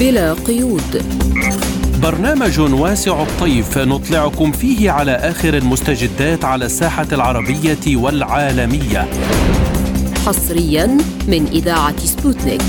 [0.00, 1.02] بلا قيود.
[2.02, 9.08] برنامج واسع الطيف نطلعكم فيه على آخر المستجدات على الساحة العربية والعالمية.
[10.26, 10.86] حصريا
[11.28, 12.62] من إذاعة سبوتنيك.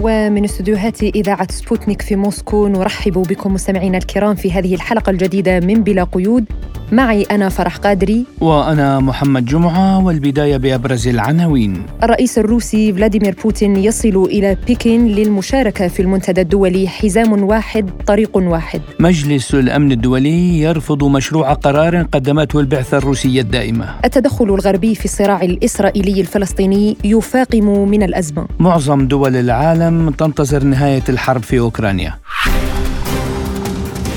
[0.00, 5.82] ومن استديوهات إذاعة سبوتنيك في موسكو نرحب بكم مستمعينا الكرام في هذه الحلقة الجديدة من
[5.82, 6.44] بلا قيود.
[6.92, 11.82] معي أنا فرح قادري وأنا محمد جمعة والبداية بأبرز العناوين.
[12.02, 18.80] الرئيس الروسي فلاديمير بوتين يصل إلى بكين للمشاركة في المنتدى الدولي حزام واحد طريق واحد.
[19.00, 23.94] مجلس الأمن الدولي يرفض مشروع قرار قدمته البعثة الروسية الدائمة.
[24.04, 28.46] التدخل الغربي في الصراع الإسرائيلي الفلسطيني يفاقم من الأزمة.
[28.58, 32.14] معظم دول العالم تنتظر نهاية الحرب في أوكرانيا.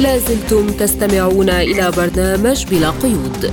[0.02, 3.52] لازلتم تستمعون إلى برنامج بلا قيود.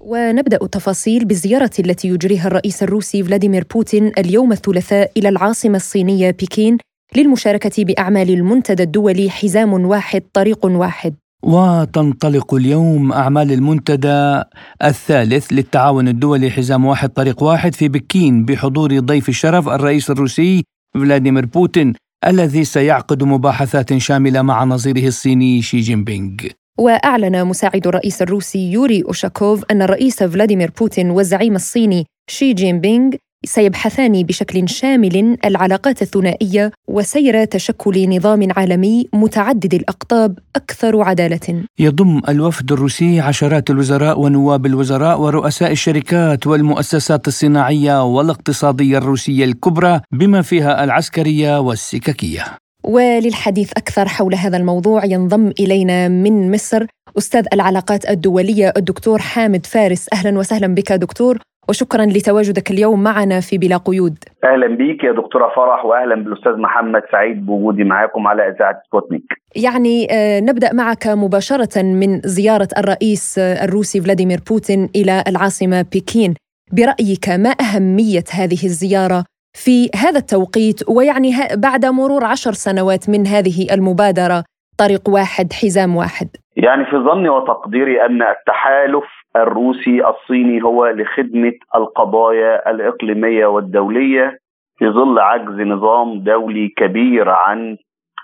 [0.00, 6.78] ونبدأ التفاصيل بالزيارة التي يجريها الرئيس الروسي فلاديمير بوتين اليوم الثلاثاء إلى العاصمة الصينية بكين
[7.16, 11.14] للمشاركة بأعمال المنتدى الدولي حزام واحد طريق واحد.
[11.42, 14.42] وتنطلق اليوم أعمال المنتدى
[14.84, 20.64] الثالث للتعاون الدولي حزام واحد طريق واحد في بكين بحضور ضيف الشرف الرئيس الروسي
[20.94, 21.94] فلاديمير بوتين.
[22.26, 26.34] الذي سيعقد مباحثات شاملة مع نظيره الصيني شي جين بينغ
[26.78, 33.12] وأعلن مساعد الرئيس الروسي يوري أوشاكوف أن الرئيس فلاديمير بوتين والزعيم الصيني شي جين بينغ
[33.44, 41.64] سيبحثان بشكل شامل العلاقات الثنائية وسير تشكل نظام عالمي متعدد الأقطاب أكثر عدالة.
[41.78, 50.42] يضم الوفد الروسي عشرات الوزراء ونواب الوزراء ورؤساء الشركات والمؤسسات الصناعية والاقتصادية الروسية الكبرى بما
[50.42, 52.44] فيها العسكرية والسككيه.
[52.84, 56.86] وللحديث أكثر حول هذا الموضوع ينضم إلينا من مصر
[57.18, 63.58] أستاذ العلاقات الدولية الدكتور حامد فارس أهلا وسهلا بك دكتور وشكرا لتواجدك اليوم معنا في
[63.58, 64.18] بلا قيود.
[64.44, 69.24] أهلا بيك يا دكتورة فرح واهلا بالأستاذ محمد سعيد بوجودي معاكم على إذاعة سبوتنيك.
[69.56, 76.34] يعني آه، نبدأ معك مباشرة من زيارة الرئيس الروسي فلاديمير بوتين إلى العاصمة بكين.
[76.72, 79.24] برأيك ما أهمية هذه الزيارة
[79.56, 84.44] في هذا التوقيت؟ ويعني بعد مرور عشر سنوات من هذه المبادرة
[84.78, 86.28] طريق واحد حزام واحد.
[86.56, 89.04] يعني في ظني وتقديري أن التحالف
[89.36, 94.38] الروسي الصيني هو لخدمة القضايا الإقليمية والدولية
[94.78, 97.76] في ظل عجز نظام دولي كبير عن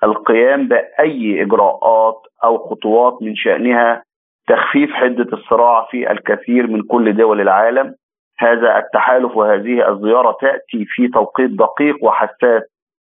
[0.04, 4.02] القيام بأي إجراءات أو خطوات من شأنها
[4.48, 7.94] تخفيف حدة الصراع في الكثير من كل دول العالم.
[8.38, 12.62] هذا التحالف وهذه الزيارة تأتي في توقيت دقيق وحساس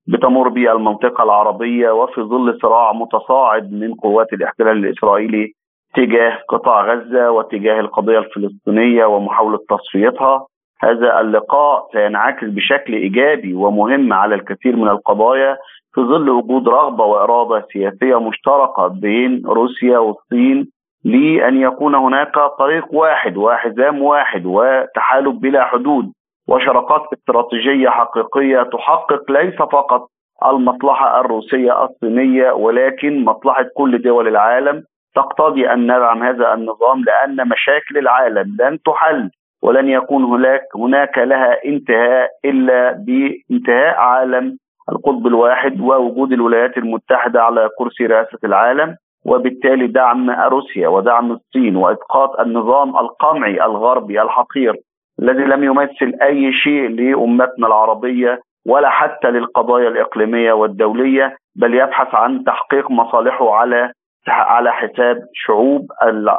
[0.07, 5.53] بتمر به المنطقة العربية وفي ظل صراع متصاعد من قوات الاحتلال الإسرائيلي
[5.95, 10.47] تجاه قطاع غزة وتجاه القضية الفلسطينية ومحاولة تصفيتها.
[10.83, 15.57] هذا اللقاء سينعكس بشكل إيجابي ومهم على الكثير من القضايا
[15.95, 20.71] في ظل وجود رغبة وإرادة سياسية مشتركة بين روسيا والصين
[21.05, 26.13] لأن يكون هناك طريق واحد وحزام واحد وتحالف بلا حدود
[26.49, 30.09] وشراكات استراتيجية حقيقية تحقق ليس فقط
[30.47, 34.83] المصلحة الروسية الصينية ولكن مصلحة كل دول العالم.
[35.15, 39.31] تقتضي أن ندعم هذا النظام لأن مشاكل العالم لن تحل
[39.63, 44.59] ولن يكون هناك هناك لها انتهاء إلا بانتهاء عالم
[44.93, 52.41] القطب الواحد ووجود الولايات المتحدة على كرسي رئاسة العالم وبالتالي دعم روسيا ودعم الصين وإسقاط
[52.41, 54.75] النظام القمعي الغربي الحقير
[55.23, 62.45] الذي لم يمثل أي شيء لأمتنا العربية ولا حتى للقضايا الإقليمية والدولية بل يبحث عن
[62.45, 63.93] تحقيق مصالحه على
[64.29, 65.93] على حساب شعوب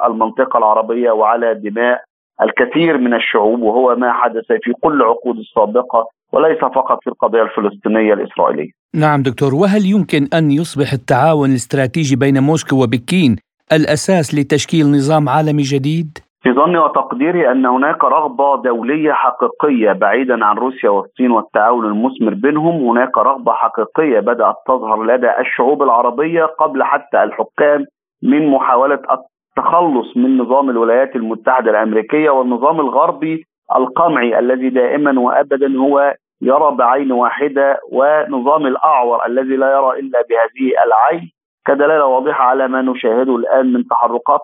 [0.08, 2.02] المنطقة العربية وعلى دماء
[2.42, 8.14] الكثير من الشعوب وهو ما حدث في كل العقود السابقة وليس فقط في القضية الفلسطينية
[8.14, 8.72] الإسرائيلية.
[8.96, 13.36] نعم دكتور وهل يمكن أن يصبح التعاون الاستراتيجي بين موسكو وبكين
[13.72, 20.56] الأساس لتشكيل نظام عالمي جديد؟ في ظني وتقديري أن هناك رغبة دولية حقيقية بعيدا عن
[20.58, 27.24] روسيا والصين والتعاون المثمر بينهم، هناك رغبة حقيقية بدأت تظهر لدى الشعوب العربية قبل حتى
[27.24, 27.86] الحكام
[28.24, 33.46] من محاولة التخلص من نظام الولايات المتحدة الأمريكية والنظام الغربي
[33.76, 40.84] القمعي الذي دائما وابدا هو يرى بعين واحدة ونظام الأعور الذي لا يرى إلا بهذه
[40.86, 41.32] العين.
[41.68, 44.42] كدلالة واضحة على ما نشاهده الآن من تحركات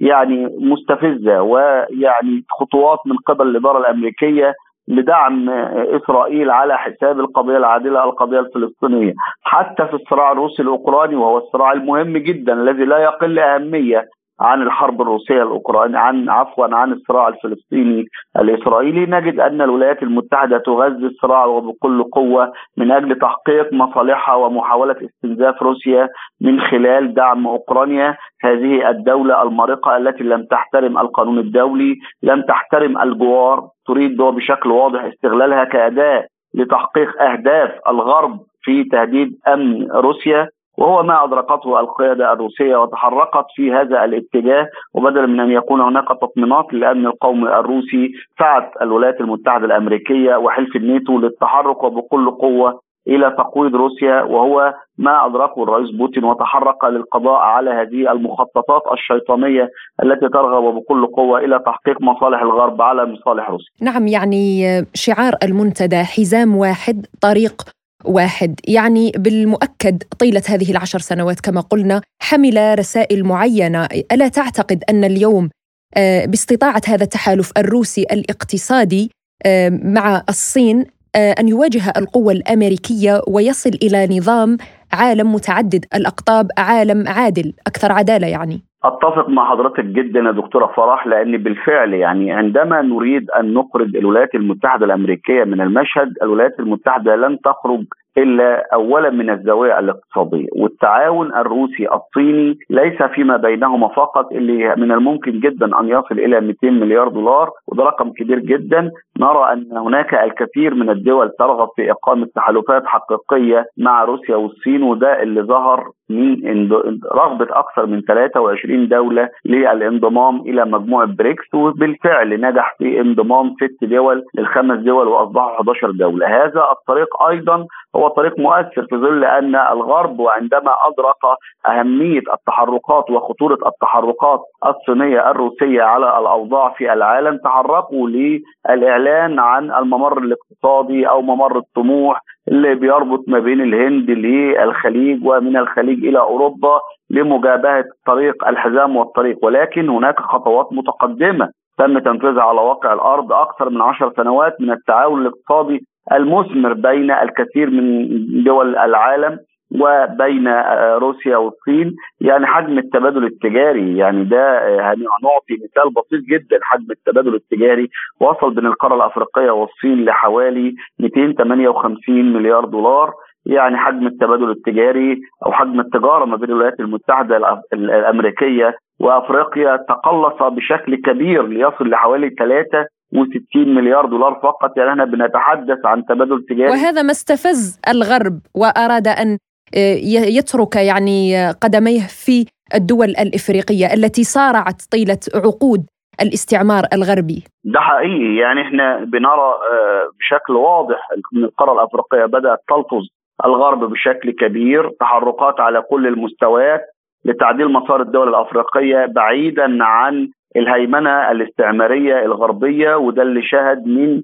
[0.00, 4.54] يعني مستفزة ويعني خطوات من قبل الإدارة الأمريكية
[4.88, 9.12] لدعم إسرائيل على حساب القضية العادلة القضية الفلسطينية،
[9.42, 14.08] حتى في الصراع الروسي الأوكراني وهو الصراع المهم جدا الذي لا يقل أهمية
[14.40, 18.04] عن الحرب الروسية الأوكرانية عن عفوا عن الصراع الفلسطيني
[18.38, 19.06] الإسرائيلي.
[19.06, 26.08] نجد أن الولايات المتحدة تغذي الصراع وبكل قوة من أجل تحقيق مصالحها ومحاولة استنزاف روسيا
[26.40, 28.16] من خلال دعم أوكرانيا.
[28.44, 35.64] هذه الدولة المارقه التي لم تحترم القانون الدولي لم تحترم الجوار تريد بشكل واضح استغلالها
[35.64, 40.48] كأداة لتحقيق أهداف الغرب في تهديد أمن روسيا.
[40.78, 46.66] وهو ما أدركته القيادة الروسية وتحركت في هذا الاتجاه وبدلا من أن يكون هناك تطمينات
[46.72, 54.22] للامن القومي الروسي سعت الولايات المتحدة الأمريكية وحلف الناتو للتحرك وبكل قوة إلى تقويض روسيا
[54.22, 59.68] وهو ما أدركه الرئيس بوتين وتحرك للقضاء على هذه المخططات الشيطانية
[60.02, 63.72] التي ترغب بكل قوة إلى تحقيق مصالح الغرب على مصالح روسيا.
[63.82, 64.64] نعم يعني
[64.94, 68.60] شعار المنتدى حزام واحد طريق واحد.
[68.68, 73.84] يعني بالمؤكد طيلة هذه العشر سنوات كما قلنا حمل رسائل معينة.
[74.12, 75.50] ألا تعتقد أن اليوم
[75.96, 79.10] آه، باستطاعة هذا التحالف الروسي الاقتصادي
[79.46, 80.84] آه، مع الصين
[81.14, 84.56] آه، أن يواجه القوة الأمريكية ويصل إلى نظام
[84.92, 91.06] عالم متعدد الأقطاب عالم عادل أكثر عدالة يعني؟ أتفق مع حضرتك جدا يا دكتورة فرح
[91.06, 97.38] لأن بالفعل يعني عندما نريد أن نخرج الولايات المتحدة الأمريكية من المشهد الولايات المتحدة لن
[97.40, 97.84] تخرج
[98.18, 100.46] إلا اولا من الزاويه الاقتصادية.
[100.56, 106.70] والتعاون الروسي الصيني ليس فيما بينهما فقط اللي من الممكن جدا أن يصل إلى 200
[106.70, 108.90] مليار دولار وده رقم كبير جدا.
[109.20, 115.22] نرى أن هناك الكثير من الدول ترغب في إقامة تحالفات حقيقية مع روسيا والصين وده
[115.22, 116.68] اللي ظهر من
[117.14, 124.24] رغبة أكثر من 23 دولة للانضمام إلى مجموعة بريكس وبالفعل نجح في انضمام ست دول
[124.34, 126.26] للخمس دول واصبحوا 11 دولة.
[126.26, 131.38] هذا الطريق أيضا هو طريق مؤثر في ظل أن الغرب وعندما أدرك
[131.68, 141.08] أهمية التحركات وخطورة التحركات الصينية الروسية على الأوضاع في العالم تحركوا للإعلان عن الممر الاقتصادي
[141.08, 146.80] أو ممر الطموح اللي بيربط ما بين الهند للخليج ومن الخليج إلى أوروبا
[147.10, 149.38] لمجابهة طريق الحزام والطريق.
[149.42, 151.48] ولكن هناك خطوات متقدمة
[151.78, 157.70] تم تنفيذها على واقع الأرض أكثر من عشر سنوات من التعاون الاقتصادي المثمر بين الكثير
[157.70, 158.08] من
[158.44, 159.38] دول العالم
[159.80, 160.48] وبين
[160.94, 163.96] روسيا والصين يعني حجم التبادل التجاري.
[163.96, 166.58] يعني ده هنعطي مثال بسيط جدا.
[166.62, 167.88] حجم التبادل التجاري
[168.20, 173.12] وصل بين القارة الأفريقية والصين لحوالي 258 مليار دولار.
[173.46, 180.96] يعني حجم التبادل التجاري أو حجم التجارة ما بين الولايات المتحدة الأمريكية وأفريقيا تقلص بشكل
[180.96, 184.76] كبير ليصل لحوالي 3 و60 مليار دولار فقط.
[184.76, 186.70] يعني إحنا بنتحدث عن تبادل تجاري.
[186.70, 189.38] وهذا ما استفز الغرب وأراد أن
[189.76, 189.94] آه،
[190.38, 195.86] يترك يعني قدميه في الدول الإفريقية التي صارعت طيلة عقود
[196.22, 197.44] الاستعمار الغربي.
[197.64, 198.36] ده حقيقي.
[198.36, 203.02] يعني إحنا بنرى آه، بشكل واضح إن القارة الأفريقية بدأت تلفظ
[203.44, 204.90] الغرب بشكل كبير.
[205.00, 206.80] تحركات على كل المستويات
[207.24, 214.22] لتعديل مسار الدول الأفريقية بعيدا عن الهيمنة الاستعمارية الغربية وده اللي شهد من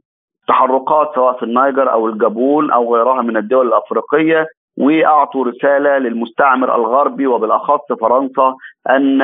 [0.48, 4.46] تحركات سواء في النيجر أو الجابون أو غيرها من الدول الأفريقية
[4.78, 8.54] وأعطوا رسالة للمستعمر الغربي وبالأخص فرنسا
[8.90, 9.22] أن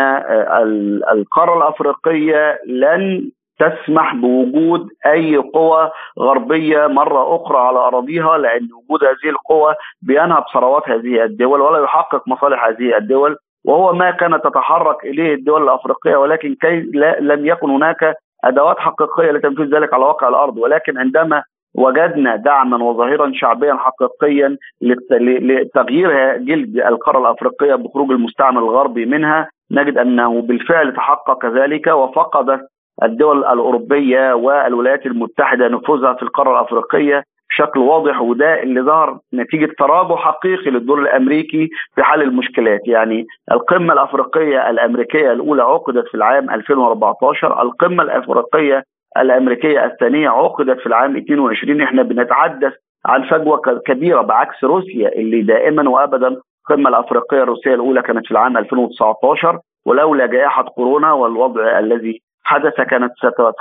[1.12, 3.31] القارة الأفريقية لن
[3.61, 10.88] تسمح بوجود أي قوى غربية مرة أخرى على أراضيها لأن وجود هذه القوى بينهب ثروات
[10.88, 13.37] هذه الدول ولا يحقق مصالح هذه الدول.
[13.64, 18.14] وهو ما كانت تتحرك إليه الدول الأفريقية ولكن كي لا لم يكن هناك
[18.45, 20.59] أدوات حقيقية لتنفيذ ذلك على واقع الأرض.
[20.59, 21.43] ولكن عندما
[21.75, 30.43] وجدنا دعما وظهيرا شعبيا حقيقيا لتغيير جلد القارة الأفريقية بخروج المستعمر الغربي منها نجد أنه
[30.43, 32.61] بالفعل تحقق ذلك وفقدت
[33.02, 37.25] الدول الأوروبية والولايات المتحدة نفوذها في القارة الأفريقية.
[37.61, 42.81] بشكل واضح وده اللي ظهر نتيجة تراجع حقيقي للدور الأمريكي في حل المشكلات.
[42.88, 48.85] يعني القمة الأفريقية الأمريكية الأولى عقدت في العام 2014 القمة الأفريقية
[49.19, 52.73] الأمريكية الثانية عقدت في العام 22 إحنا بنتحدث
[53.07, 56.29] عن فجوة كبيرة بعكس روسيا اللي دائما وابدا
[56.71, 63.12] القمة الأفريقية الروسية الأولى كانت في العام 2019 ولولا جائحة كورونا والوضع الذي حدث كانت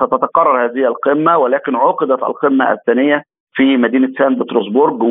[0.01, 5.03] ستتكرر هذه القمة ولكن عقدت القمة الثانية في مدينة سان بطرسبورغ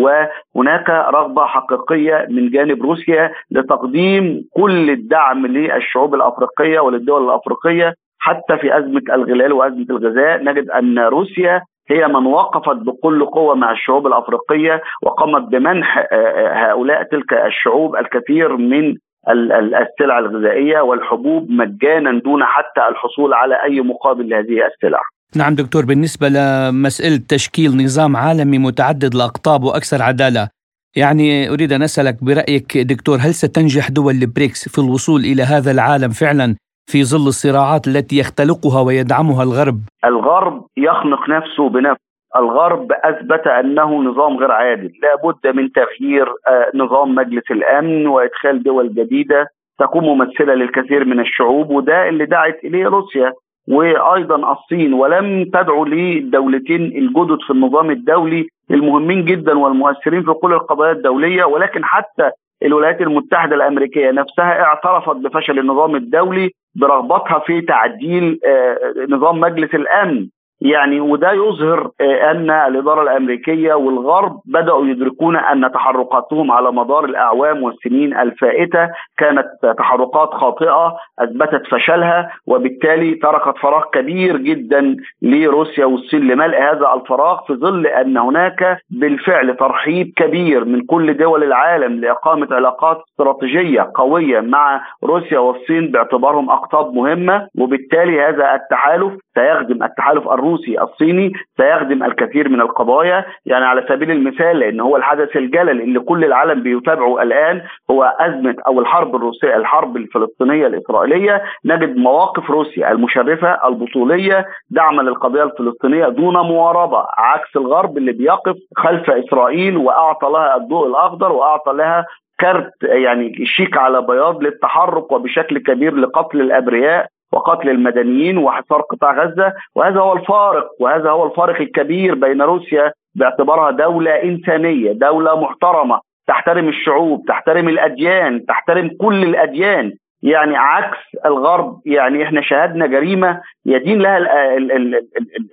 [0.55, 8.79] وهناك رغبة حقيقية من جانب روسيا لتقديم كل الدعم للشعوب الأفريقية وللدول الأفريقية حتى في
[8.79, 14.83] أزمة الغلال وأزمة الغذاء نجد أن روسيا هي من وقفت بكل قوة مع الشعوب الأفريقية
[15.03, 18.97] وقامت بمنح آه، آه، هؤلاء تلك الشعوب الكثير من
[19.29, 25.01] السلع الغذائية والحبوب مجانا دون حتى الحصول على أي مقابل لهذه السلع.
[25.37, 30.49] نعم دكتور بالنسبة لمسألة تشكيل نظام عالمي متعدد الأقطاب وأكثر عدالة
[30.97, 36.09] يعني أريد أن أسألك برأيك دكتور هل ستنجح دول البريكس في الوصول إلى هذا العالم
[36.09, 36.57] فعلا
[36.91, 42.09] في ظل الصراعات التي يختلقها ويدعمها الغرب؟ الغرب يخنق نفسه بنفسه.
[42.37, 48.95] الغرب أثبت أنه نظام غير عادل، لابد من تغيير آه، نظام مجلس الأمن وإدخال دول
[48.95, 49.47] جديدة
[49.79, 53.33] تكون ممثلة للكثير من الشعوب وده اللي دعت إليه روسيا.
[53.71, 60.93] وأيضا الصين ولم تدعو للدولتين الجدد في النظام الدولي المهمين جدا والمؤثرين في كل القضايا
[60.93, 62.31] الدولية ولكن حتى
[62.63, 70.29] الولايات المتحدة الأمريكية نفسها اعترفت بفشل النظام الدولي برغبتها في تعديل آه، نظام مجلس الأمن.
[70.61, 77.63] يعني وده يظهر آه، أن الإدارة الأمريكية والغرب بدأوا يدركون أن تحركاتهم على مدار الأعوام
[77.63, 78.89] والسنين الفائتة
[79.19, 79.47] كانت
[79.79, 87.55] تحركات خاطئة أثبتت فشلها وبالتالي تركت فراغ كبير جدا لروسيا والصين لملء هذا الفراغ في
[87.55, 94.81] ظل أن هناك بالفعل ترحيب كبير من كل دول العالم لإقامة علاقات استراتيجية قوية مع
[95.05, 102.61] روسيا والصين باعتبارهم أقطاب مهمة وبالتالي هذا التحالف سيخدم التحالف الروسي الصيني سيخدم الكثير من
[102.61, 103.25] القضايا.
[103.47, 108.57] يعني على سبيل المثال لأن هو الحدث الجلل اللي كل العالم بيتابعه الآن هو أزمة
[108.67, 111.43] أو الحرب الروسية الحرب الفلسطينية الإسرائيلية.
[111.65, 119.11] نجد مواقف روسيا المشرفة البطولية دعما للقضية الفلسطينية دون مواربه عكس الغرب اللي بيقف خلف
[119.11, 122.07] إسرائيل وأعطى لها الضوء الأخضر وأعطى لها
[122.39, 127.07] كارت يعني شيك على بياض للتحرك وبشكل كبير لقتل الأبرياء.
[127.33, 129.53] وقتل المدنيين وحصار قطاع غزة.
[129.75, 136.69] وهذا هو الفارق وهذا هو الفارق الكبير بين روسيا باعتبارها دولة إنسانية، دولة محترمة تحترم
[136.69, 139.93] الشعوب، تحترم الأديان، تحترم كل الأديان،
[140.23, 144.97] يعني عكس الغرب يعني إحنا شاهدنا جريمة يدين لها ال ال ال ال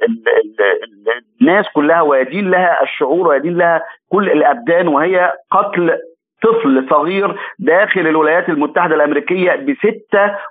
[0.03, 5.97] ال ال الناس كلها ويدين لها الشعور ويدين لها كل الأبدان وهي قتل
[6.43, 9.75] طفل صغير داخل الولايات المتحدة الأمريكية ب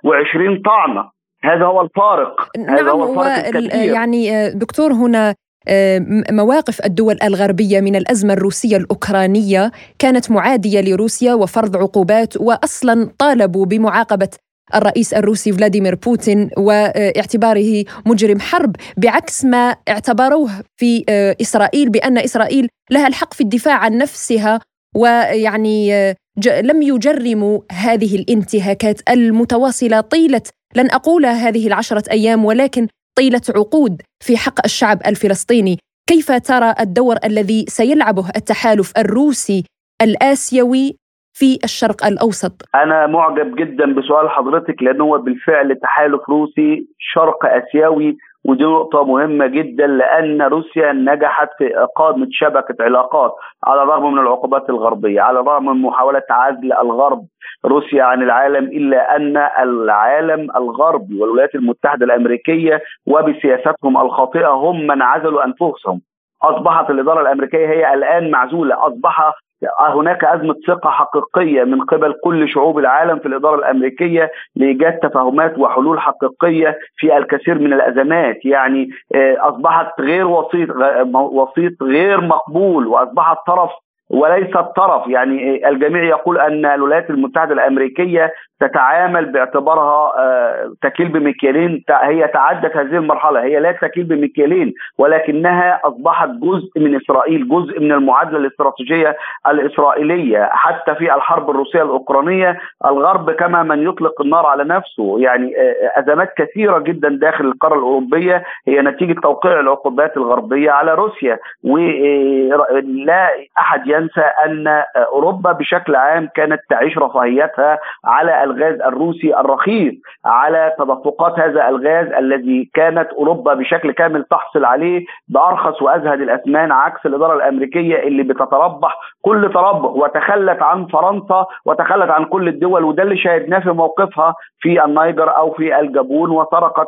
[0.03, 1.14] 26 طعنة.
[1.45, 3.93] هذا هو الفارق نعم هذا هو الفارق الكبير.
[3.93, 5.35] يعني آه، دكتور هنا
[5.67, 13.65] آه، مواقف الدول الغربية من الأزمة الروسية الأوكرانية كانت معادية لروسيا وفرض عقوبات واصلا طالبوا
[13.65, 14.29] بمعاقبة
[14.75, 22.67] الرئيس الروسي فلاديمير بوتين واعتباره مجرم حرب بعكس ما اعتبروه في آه، إسرائيل بأن إسرائيل
[22.91, 24.59] لها الحق في الدفاع عن نفسها
[24.95, 26.15] ويعني
[26.47, 30.41] لم يجرموا هذه الانتهاكات المتواصلة طيلة
[30.75, 35.77] لن أقول هذه العشرة أيام ولكن طيلة عقود في حق الشعب الفلسطيني.
[36.09, 39.63] كيف ترى الدور الذي سيلعبه التحالف الروسي
[40.01, 40.97] الآسيوي
[41.33, 48.17] في الشرق الأوسط؟ أنا معجب جدا بسؤال حضرتك لأنه بالفعل تحالف روسي شرق آسيوي
[48.47, 53.35] ودي نقطة مهمة جدا لأن روسيا نجحت في إقامة شبكة علاقات
[53.67, 57.25] على الرغم من العقوبات الغربية على الرغم من محاولة عزل الغرب
[57.65, 65.45] روسيا عن العالم إلا أن العالم الغربي والولايات المتحدة الأمريكية وبسياستهم الخاطئة هم من عزلوا
[65.45, 66.01] أنفسهم.
[66.43, 69.33] أصبحت الإدارة الأمريكية هي الآن معزولة أصبح
[69.79, 75.99] هناك أزمة ثقة حقيقية من قبل كل شعوب العالم في الإدارة الأمريكية لإيجاد تفاهمات وحلول
[75.99, 78.45] حقيقية في الكثير من الأزمات.
[78.45, 80.69] يعني آه، أصبحت غير وسيط
[81.13, 83.69] وسيط غير مقبول وأصبحت طرف
[84.09, 85.07] وليس الطرف.
[85.07, 92.97] يعني الجميع يقول أن الولايات المتحدة الأمريكية تتعامل باعتبارها آه، تكيل بمكيالين هي تعدت هذه
[92.97, 100.49] المرحلة هي لا تكيل بمكيالين ولكنها أصبحت جزء من إسرائيل جزء من المعادلة الاستراتيجية الإسرائيلية.
[100.51, 105.19] حتى في الحرب الروسية الأوكرانية الغرب كما من يطلق النار على نفسه.
[105.19, 108.43] يعني آه، أزمات كثيرة جدا داخل القارة الأوروبية.
[108.67, 111.39] هي نتيجة توقيع العقوبات الغربية على روسيا.
[111.63, 119.93] ولا أحد ينسى أن أوروبا بشكل عام كانت تعيش رفاهيتها على الغاز الروسي الرخيص
[120.25, 127.05] على تدفقات هذا الغاز الذي كانت أوروبا بشكل كامل تحصل عليه بأرخص وأزهد الأثمان عكس
[127.05, 133.17] الإدارة الأمريكية اللي بتتربح كل تربح وتخلت عن فرنسا وتخلت عن كل الدول وده اللي
[133.17, 136.87] شاهدناه في موقفها في النيجر أو في الجابون وسرقت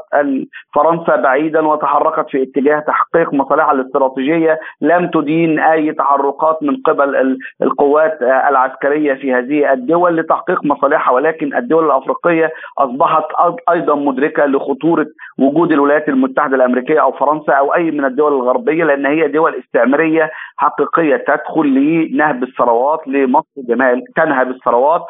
[0.75, 4.59] فرنسا بعيدا وتحركت في اتجاه تحقيق مصالحها الاستراتيجية.
[4.81, 11.57] لم تدين أي تحركات من قبل القوات العسكرية في هذه الدول لتحقيق مصالحها ولكن ولكن
[11.57, 13.23] الدول الأفريقية أصبحت
[13.69, 15.07] أيضا مدركة لخطورة
[15.39, 20.31] وجود الولايات المتحدة الأمريكية أو فرنسا أو أي من الدول الغربية لأن هي دول استعمارية
[20.57, 25.01] حقيقية تدخل لنهب الثروات لمصر جمال تنهب الثروات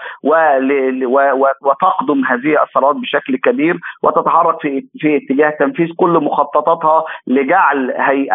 [1.62, 8.28] وتقدم هذه الثروات بشكل كبير وتتحرك في في اتجاه تنفيذ كل مخططاتها لجعل هي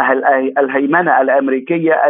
[0.59, 2.02] الهيمنة الأمريكية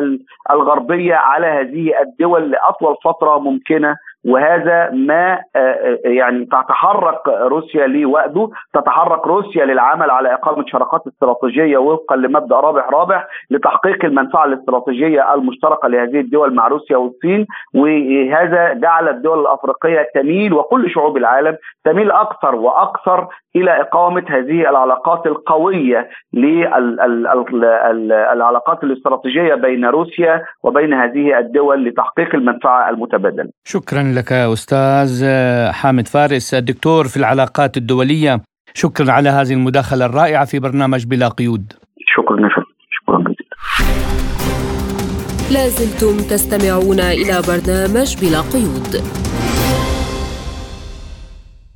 [0.51, 8.51] الغربية على هذه الدول لأطول فترة ممكنة وهذا ما آه، آه، يعني تتحرك روسيا لوأده
[8.75, 15.89] تتحرك روسيا للعمل على إقامة شراكات استراتيجية وفقا لمبدأ رابح رابح لتحقيق المنفعة الاستراتيجية المشتركة
[15.89, 17.47] لهذه الدول مع روسيا والصين.
[17.75, 25.27] وهذا جعل الدول الأفريقية تميل وكل شعوب العالم تميل أكثر وأكثر إلى إقامة هذه العلاقات
[25.27, 26.09] القوية
[27.53, 33.51] للعلاقات الاستراتيجية بين روسيا وبين هذه الدول لتحقيق المنفعة المتبادلة.
[33.65, 35.25] شكرا لك أستاذ
[35.73, 38.41] حامد فارس الدكتور في العلاقات الدولية.
[38.75, 41.73] شكرا على هذه المداخلة الرائعة في برنامج بلا قيود.
[42.17, 42.49] شكرا
[42.91, 43.53] شكرا جزيلا.
[45.51, 49.03] لازلتم تستمعون إلى برنامج بلا قيود.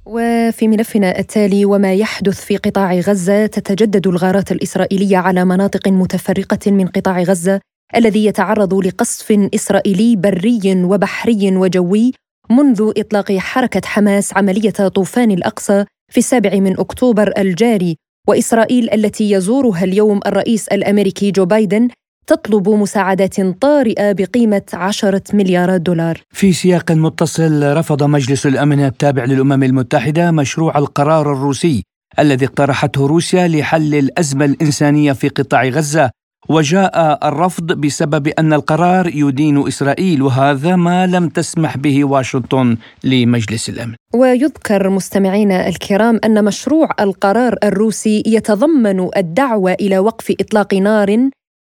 [0.06, 6.86] وفي ملفنا التالي وما يحدث في قطاع غزة تتجدد الغارات الإسرائيلية على مناطق متفرقة من
[6.86, 7.60] قطاع غزة
[7.96, 12.12] الذي يتعرض لقصف إسرائيلي بري وبحري وجوي
[12.50, 17.96] منذ إطلاق حركة حماس عملية طوفان الأقصى في السابع من أكتوبر الجاري
[18.28, 21.88] وإسرائيل التي يزورها اليوم الرئيس الأمريكي جو بايدن
[22.26, 26.20] تطلب مساعدات طارئة بقيمة عشرة مليارات دولار.
[26.30, 31.82] في سياق متصل رفض مجلس الأمن التابع للأمم المتحدة مشروع القرار الروسي
[32.18, 36.10] الذي اقترحته روسيا لحل الأزمة الإنسانية في قطاع غزة
[36.48, 43.94] وجاء الرفض بسبب أن القرار يدين إسرائيل وهذا ما لم تسمح به واشنطن لمجلس الأمن.
[44.14, 51.30] ويذكر مستمعينا الكرام أن مشروع القرار الروسي يتضمن الدعوة إلى وقف إطلاق نار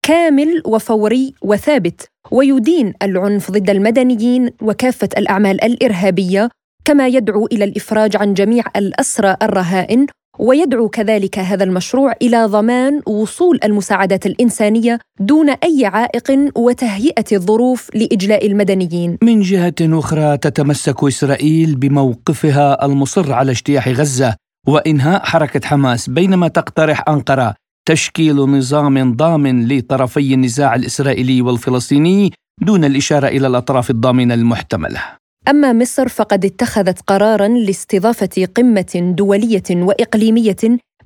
[0.03, 6.49] كامل وفوري وثابت ويدين العنف ضد المدنيين وكافة الأعمال الإرهابية
[6.85, 10.07] كما يدعو إلى الإفراج عن جميع الأسرى الرهائن
[10.39, 18.47] ويدعو كذلك هذا المشروع إلى ضمان وصول المساعدات الإنسانية دون أي عائق وتهيئة الظروف لإجلاء
[18.47, 19.17] المدنيين.
[19.23, 24.35] من جهة أخرى تتمسك إسرائيل بموقفها المصر على اجتياح غزة
[24.67, 27.55] وإنهاء حركة حماس بينما تقترح أنقرة
[27.87, 35.03] تشكيل نظام ضامن لطرفي النزاع الإسرائيلي والفلسطيني دون الإشارة إلى الأطراف الضامنة المحتملة.
[35.49, 40.55] أما مصر فقد اتخذت قرارا لاستضافة قمة دولية وإقليمية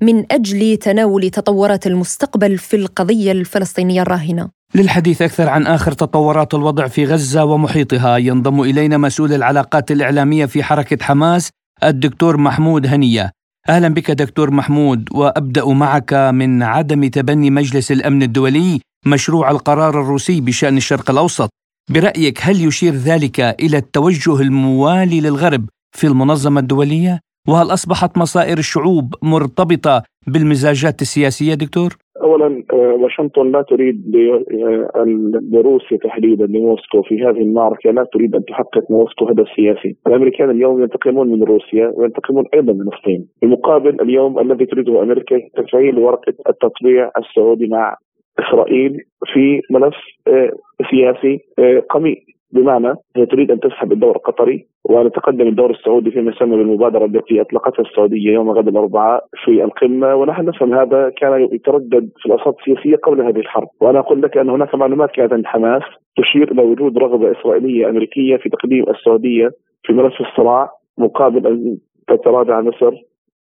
[0.02, 4.50] من أجل تناول تطورات المستقبل في القضية الفلسطينية الراهنة.
[4.76, 10.64] للحديث أكثر عن آخر تطورات الوضع في غزة ومحيطها ينضم إلينا مسؤول العلاقات الإعلامية في
[10.64, 11.50] حركة حماس
[11.84, 13.32] الدكتور محمود هنية.
[13.70, 20.42] أهلا بك دكتور محمود وأبدأ معك من عدم تبني مجلس الأمن الدولي مشروع القرار الروسي
[20.42, 21.50] بشأن الشرق الأوسط
[21.96, 29.06] برأيك هل يشير ذلك إلى التوجه الموالي للغرب في المنظمة الدولية؟ وهل أصبحت مصائر الشعوب
[29.24, 31.90] مرتبطة بالمزاجات السياسية دكتور؟
[32.22, 35.06] اولا آه، واشنطن لا تريد آه،
[35.52, 40.82] لروسيا تحديدا لموسكو في هذه المعركة لا تريد أن تحقق موسكو هدف سياسي، الأمريكان اليوم
[40.82, 47.12] ينتقمون من روسيا وينتقمون أيضا من الصين، بالمقابل اليوم الذي تريده أمريكا تفعيل ورقة التطبيع
[47.18, 47.98] السعودي مع
[48.40, 48.98] إسرائيل
[49.34, 49.96] في ملف
[50.28, 50.52] آه،
[50.92, 52.18] سياسي آه، قميء
[52.54, 57.84] بمعنى هي تريد أن تسحب الدور القطري ونتقدم الدور السعودي فيما يسمى بالمبادرة التي أطلقتها
[57.84, 60.16] السعودية يوم غد الأربعاء في القمة.
[60.16, 63.68] ونحن نفهم هذا كان يتردد في الاوساط السياسية قبل هذه الحرب.
[63.82, 65.84] وأنا أقول لك أن هناك معلومات كانت عند حماس
[66.18, 69.50] تشير إلى وجود رغبة إسرائيلية أمريكية في تقديم السعودية
[69.84, 72.92] في ملف الصراع مقابل أن تتراجع مصر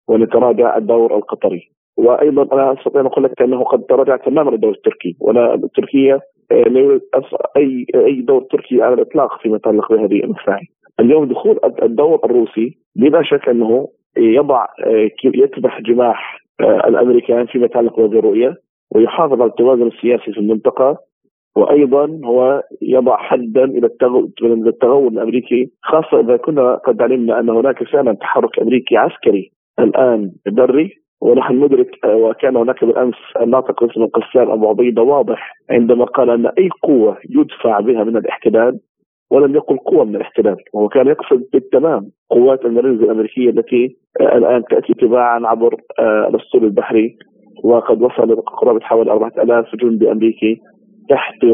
[0.08, 1.75] ونتراجع الدور القطري.
[1.96, 6.20] وأيضا أنا أستطيع أن أقول لك أنه قد تراجع تماما الدور التركي ولا تركيا
[6.52, 7.00] آه، لا يوجد
[7.56, 10.66] اي أي دور تركي على الإطلاق فيما يتعلق بهذه المساعي.
[11.00, 17.96] اليوم دخول الدور الروسي بلا شك أنه يضع آه، يكبح جماح آه، الأمريكان فيما يتعلق
[18.00, 18.54] بهذه الرؤيه
[18.94, 20.98] ويحافظ على التوازن السياسي في المنطقة
[21.56, 23.86] وأيضا هو يضع حدا إلى
[24.66, 30.90] التغول الأمريكي خاصة إذا كنا قد علمنا أن هناك فعلا تحرك أمريكي عسكري الآن بري
[31.20, 36.46] ونحن ندرك آه، وكان هناك بالأمس الناطق باسم القسام أبو عبيدة واضح عندما قال أن
[36.46, 38.78] أي قوة يدفع بها من الاحتلال
[39.30, 44.62] ولم يقل قوة من الاحتلال وهو كان يقصد بالتمام قوات المرينز الأمريكية التي آه، الآن
[44.70, 47.16] تأتي تباعا عبر آه، الأسطول البحري
[47.64, 50.60] وقد وصل قرابة حوالي 4000 جندي أمريكي
[51.08, 51.44] تحت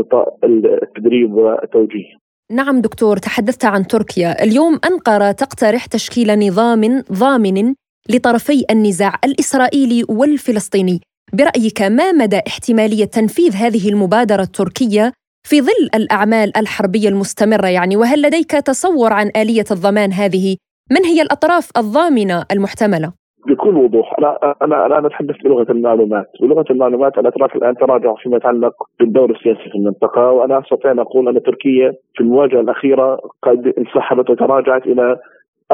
[0.44, 2.22] التدريب والتوجيه.
[2.50, 4.44] نعم دكتور تحدثت عن تركيا.
[4.44, 6.80] اليوم أنقرة تقترح تشكيل نظام
[7.12, 7.74] ضامن
[8.10, 11.00] لطرفي النزاع الإسرائيلي والفلسطيني
[11.38, 15.12] برأيك ما مدى احتمالية تنفيذ هذه المبادرة التركية
[15.48, 20.56] في ظل الأعمال الحربية المستمرة يعني وهل لديك تصور عن آلية الضمان هذه؟
[20.90, 23.12] من هي الأطراف الضامنة المحتملة؟
[23.46, 28.74] بكل وضوح أنا أنا أنا أتحدث بلغة المعلومات، بلغة المعلومات الأطراف الآن تراجع فيما يتعلق
[29.00, 34.30] بالدور السياسي في المنطقة وأنا استطيع ان أقول أن تركيا في المواجهة الأخيرة قد انسحبت
[34.30, 35.16] وتراجعت إلى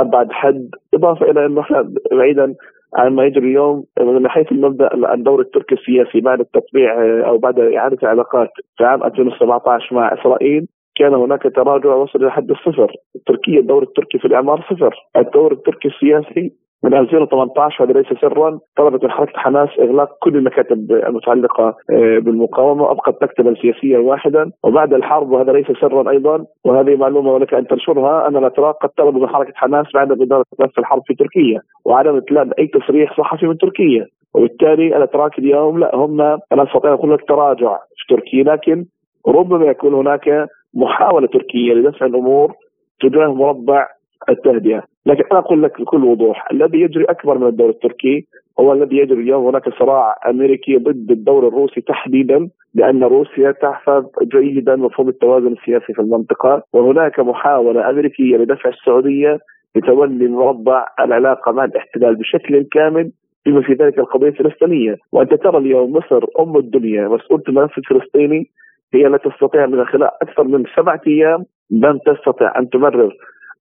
[0.00, 2.54] ابعد حد إضافة إلى إنه إحنا بعيدا
[2.96, 6.94] عن ما يجري اليوم من حيث المبدأ الدور التركي السياسي بعد التطبيع
[7.28, 12.50] أو بعد إعادة العلاقات في عام 2017 مع إسرائيل كان هناك تراجع وصل إلى حد
[12.50, 12.92] الصفر،
[13.26, 16.52] تركيا الدور التركي في الإعمار صفر، الدور التركي السياسي
[16.84, 18.58] من 2018 هذا ليس سرا.
[18.76, 22.82] طلبت من حركة حماس إغلاق كل المكاتب المتعلقة آه، بالمقاومة.
[22.82, 24.50] وابقت مكتبا سياسيا واحدا.
[24.64, 26.44] وبعد الحرب وهذا ليس سرا أيضا.
[26.64, 30.12] وهذه معلومة ولك أن تنشرها أن الأتراك قد طلبوا من حركة حماس بعد
[30.60, 34.06] نفس الحرب في تركيا وعدم اطلاق أي تصريح صحفي من تركيا.
[34.34, 38.84] وبالتالي الأتراك اليوم لا هم أنا استطيع أقول لك تراجع في تركيا لكن
[39.28, 42.52] ربما يكون هناك محاولة تركية لدفع الأمور
[43.00, 43.86] تجاه مربع
[44.28, 48.26] التهدئة، لكن أنا أقول لك بكل وضوح الذي يجري أكبر من الدور التركي
[48.60, 54.76] هو الذي يجري اليوم هناك صراع أمريكي ضد الدور الروسي تحديدا لأن روسيا تحفظ جيدا
[54.76, 59.38] مفهوم التوازن السياسي في المنطقة وهناك محاولة أمريكية لدفع السعودية
[59.76, 63.10] لتولي مربع العلاقة مع الاحتلال بشكل كامل
[63.46, 68.50] بما في ذلك القضية الفلسطينية، وأنت ترى اليوم مصر أم الدنيا مسؤولة الملف الفلسطيني
[68.94, 73.12] هي لا تستطيع من خلال أكثر من سبعة أيام لم تستطع أن تمرر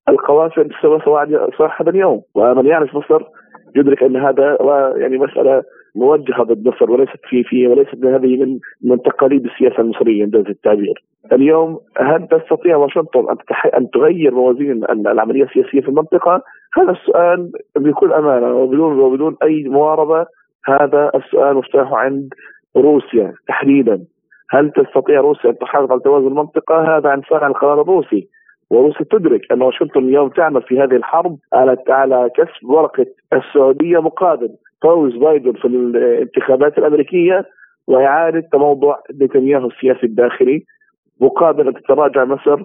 [0.10, 1.00] القوافل تسوى
[1.58, 3.24] صباح هذا اليوم ومن يعرف مصر
[3.76, 4.58] يدرك أن هذا
[4.98, 5.64] يعني مسألة
[5.96, 11.04] موجهة ضد مصر وليست في في وليست هذه من من تقاليد السياسة المصرية انجاز التعبير.
[11.32, 13.38] اليوم هل تستطيع واشنطن أن
[13.78, 16.42] أن تغير موازين العملية السياسية في المنطقة؟
[16.78, 20.26] هذا السؤال بكل أمانة وبدون وبدون أي مواربه
[20.66, 22.30] هذا السؤال مفتاحه عند
[22.78, 24.00] روسيا تحديدا.
[24.50, 28.28] هل تستطيع روسيا أن تحافظ على توازن المنطقة؟ هذا عن صانع القرار الروسي.
[28.70, 34.50] وروسيا تدرك أن واشنطن اليوم تعمل في هذه الحرب على على كسب ورقة السعودية مقابل
[34.82, 37.46] فوز بايدن في الانتخابات الأمريكية
[37.88, 40.64] وإعادة تموضع نتنياهو السياسي الداخلي
[41.22, 42.64] مقابل أن تتراجع مصر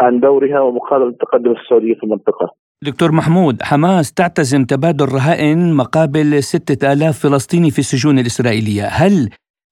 [0.00, 2.54] عن دورها ومقابل ان تقدم السعودية في المنطقة.
[2.82, 9.30] دكتور محمود حماس تعتزم تبادل رهائن مقابل ستة آلاف فلسطيني في السجون الإسرائيلية هل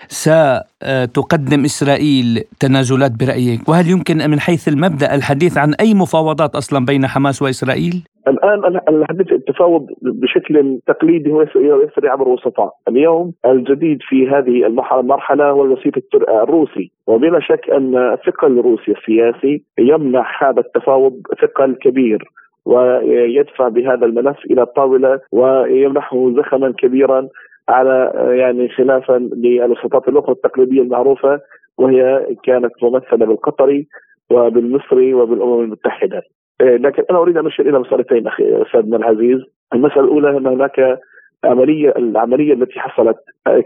[0.09, 7.07] ستقدم إسرائيل تنازلات برأيك؟ وهل يمكن من حيث المبدأ الحديث عن أي مفاوضات أصلا بين
[7.07, 14.67] حماس وإسرائيل؟ الآن الحديث التفاوض بشكل تقليدي هو يسري عبر وسطاء، اليوم الجديد في هذه
[15.01, 15.95] المرحلة هو الوسيط
[16.29, 21.13] الروسي، وبلا شك أن ثقل روسيا السياسي يمنح هذا التفاوض
[21.43, 22.25] ثقل كبير
[22.65, 27.29] ويدفع بهذا الملف إلى الطاولة ويمنحه زخما كبيرا
[27.69, 31.41] على يعني خلافا للوسطات الأخرى التقليدية المعروفة
[31.79, 33.87] وهي كانت ممثلة بالقطري
[34.31, 36.23] وبالمصري وبالأمم المتحدة.
[36.61, 39.39] إيه، لكن أنا أريد أن أشير إلى مسألتين أخي أستاذنا العزيز،
[39.75, 40.99] المسألة الأولى أن هناك
[41.45, 43.17] عملية العملية التي حصلت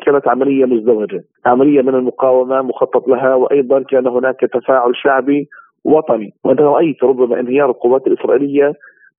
[0.06, 5.48] كانت عملية مزدوجة، عملية من المقاومة مخطط لها وأيضا كان هناك تفاعل شعبي
[5.85, 8.72] وطني، وأنا رأيت ربما انهيار القوات الإسرائيلية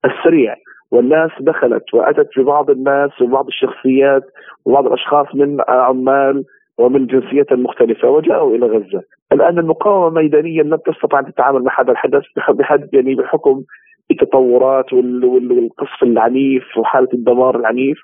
[0.05, 0.55] السريع.
[0.91, 4.23] والناس دخلت وأتت ببعض الناس وبعض الشخصيات
[4.65, 6.43] وبعض الأشخاص من عمال
[6.77, 9.01] ومن جنسيات مختلفة وجاءوا إلى غزة.
[9.31, 13.63] الآن المقاومة ميدانيا لم تستطع أن تتعامل مع هذا الحدث بحد يعني بحكم
[14.11, 17.97] التطورات والقصف العنيف وحالة الدمار العنيف.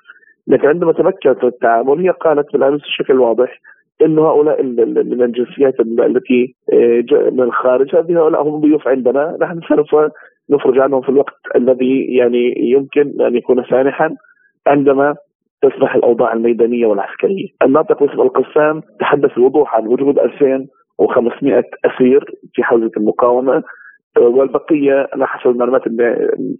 [0.46, 3.60] لكن عندما تمكنت من التعامل هي قالت بالأمس بشكل واضح
[4.02, 9.94] أن هؤلاء من الجنسيات التي آه، من الخارج هذه هؤلاء هم ضيوف عندنا نحن سوف
[10.50, 14.14] نفرج عنهم في الوقت الذي يعني يمكن أن يكون سانحا
[14.66, 15.14] عندما
[15.62, 17.48] تسمح الأوضاع الميدانية والعسكرية.
[17.62, 23.62] الناطق باسم القسام تحدث بوضوح عن وجود 2500 أسير في حوزة المقاومة
[24.20, 25.82] والبقية أنا حسب المعلومات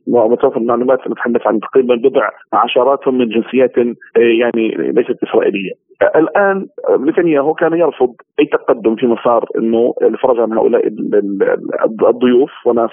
[0.07, 3.77] متوفر المعلومات نتحدث عن تقريبا بضع عشراتهم من جنسيات
[4.17, 5.73] يعني ليست إسرائيلية.
[6.17, 6.67] الآن
[7.01, 10.87] نتنياهو كان يرفض أي تقدم في مسار إنه الفرج عن هؤلاء
[12.09, 12.91] الضيوف وناس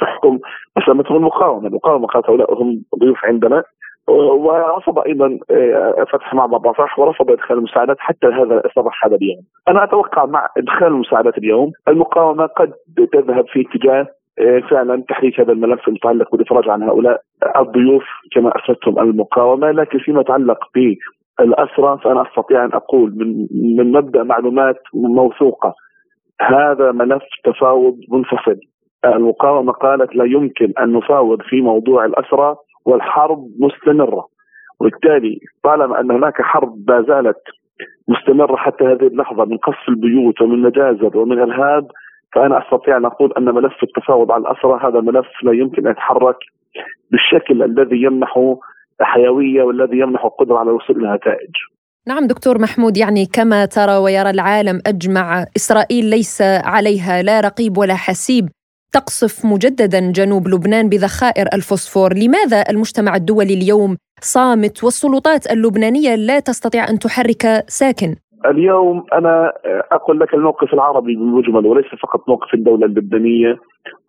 [0.00, 0.38] تحكم
[0.76, 3.64] مثلا مثل المقاومة، المقاومة قالت هؤلاء هم ضيوف عندنا
[4.08, 9.42] ورفض أيضا آه، فتح معبر رفح ورفض إدخال المساعدات حتى هذا الصباح هذا اليوم.
[9.68, 12.72] أنا أتوقع مع إدخال المساعدات اليوم المقاومة قد
[13.12, 14.06] تذهب في اتجاه
[14.38, 17.20] آه، فعلا تحريك هذا الملف المتعلق بالإفراج عن هؤلاء
[17.56, 19.70] الضيوف كما اسستهم المقاومة.
[19.70, 23.46] لكن فيما يتعلق بالأسرى فأنا أستطيع أن أقول من
[23.76, 25.74] من مبدأ معلومات موثوقة
[26.40, 28.56] هذا ملف تفاوض منفصل.
[29.04, 34.26] المقاومه قالت لا يمكن أن نفاوض في موضوع الأسرى والحرب مستمرة
[34.80, 37.42] وبالتالي طالما أن هناك حرب ما زالت
[38.08, 41.86] مستمرة حتى هذه اللحظة من قصف البيوت ومن مجازر ومن إرهاب
[42.34, 46.36] فأنا أستطيع أن أقول أن ملف التفاوض على الأسرى هذا ملف لا يمكن أن يتحرك
[47.10, 48.38] بالشكل الذي يمنح
[49.00, 51.50] حيويه والذي يمنح القدرة على الوصول إلى نتائج.
[52.08, 57.94] نعم دكتور محمود يعني كما ترى ويرى العالم أجمع إسرائيل ليس عليها لا رقيب ولا
[57.94, 58.48] حسيب
[58.92, 66.82] تقصف مجددا جنوب لبنان بذخائر الفوسفور، لماذا المجتمع الدولي اليوم صامت والسلطات اللبنانية لا تستطيع
[66.90, 68.14] أن تحرك ساكن؟
[68.46, 69.52] اليوم أنا
[69.92, 73.56] أقول لك الموقف العربي بالمجمل وليس فقط موقف الدولة اللبنانية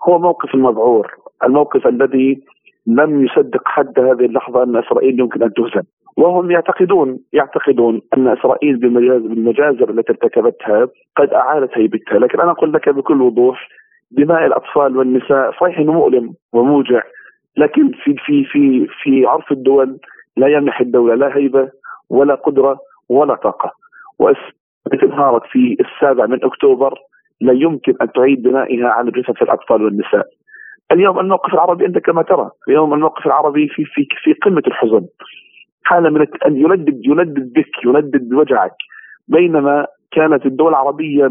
[0.08, 1.12] هو موقف المذعور،
[1.44, 2.42] الموقف الذي
[2.88, 5.84] لم يصدق حتى هذه اللحظة أن إسرائيل يمكن أن تهزم،
[6.18, 10.88] وهم يعتقدون يعتقدون أن إسرائيل بالمجازر التي ارتكبتها
[11.18, 13.68] قد اعادت هيبتها، لكن أنا أقول لك بكل وضوح
[14.12, 17.02] دماء الأطفال والنساء صحيح إنه مؤلم وموجع
[17.58, 20.00] لكن في في في في عرف الدول
[20.38, 21.70] لا يمنح الدولة لا هيبة
[22.10, 22.78] ولا قدرة
[23.10, 23.80] ولا طاقة
[25.20, 26.94] انهارت في السابع من أكتوبر
[27.42, 30.28] لا يمكن أن تعيد بنائها على جثث الأطفال والنساء.
[30.92, 35.06] اليوم الموقف العربي انت كما ترى، اليوم الموقف العربي في في في قمة الحزن.
[35.84, 38.76] حالة من أن يندد يندد بك يندد بوجعك
[39.28, 41.30] بينما كانت الدول العربية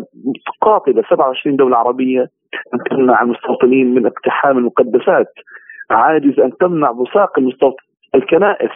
[0.61, 2.29] قاطبة 27 دولة عربية
[2.75, 5.33] ان تمنع المستوطنين من اقتحام المقدسات.
[5.91, 6.91] عاجزه أن تمنع
[7.39, 7.85] المستوطن
[8.15, 8.71] الكنائس.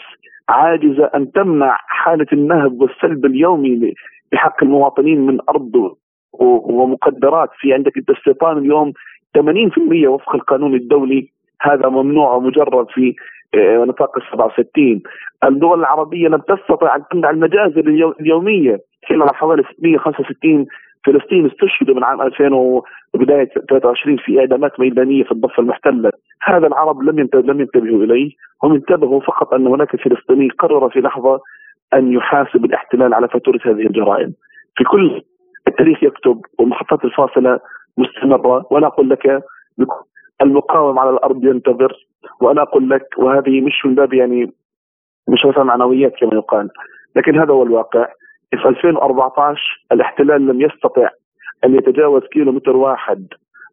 [0.48, 3.94] عاجزه أن تمنع حالة النهب والسلب اليومي
[4.32, 5.96] بحق المواطنين من أرض
[6.32, 7.50] ومقدرات.
[7.58, 8.92] في عندك الاستيطان اليوم
[9.38, 11.28] 80% وفق القانون الدولي.
[11.60, 13.14] هذا ممنوع ومجرد في
[13.54, 15.02] آه، نطاق ال 67
[15.44, 20.66] الدول العربية لم تستطع أن تمنع المجازر اليومية كنا حوالي 665
[21.06, 22.54] فلسطين استشهدوا من عام 2000
[23.14, 26.10] وبداية 23 في إعدامات ميدانية في الضفة المحتلة،
[26.42, 28.30] هذا العرب لم لم ينتبهوا إليه،
[28.62, 31.40] هم انتبهوا فقط أن هناك فلسطيني قرر في لحظة
[31.94, 34.34] أن يحاسب الاحتلال على فاتورة هذه الجرائم.
[34.76, 35.22] في كل
[35.68, 37.60] التاريخ يكتب والمحطات الفاصلة
[37.98, 38.66] مستمرة.
[38.70, 39.42] وأنا أقول لك
[40.42, 41.92] المقاوم على الأرض ينتظر.
[42.40, 44.52] وأنا أقول لك وهذه مش من باب يعني
[45.28, 46.68] مش مثلا معنويات كما يقال.
[47.16, 48.06] لكن هذا هو الواقع.
[48.56, 51.08] في 2014 الاحتلال لم يستطع
[51.64, 53.26] أن يتجاوز كيلو متر واحد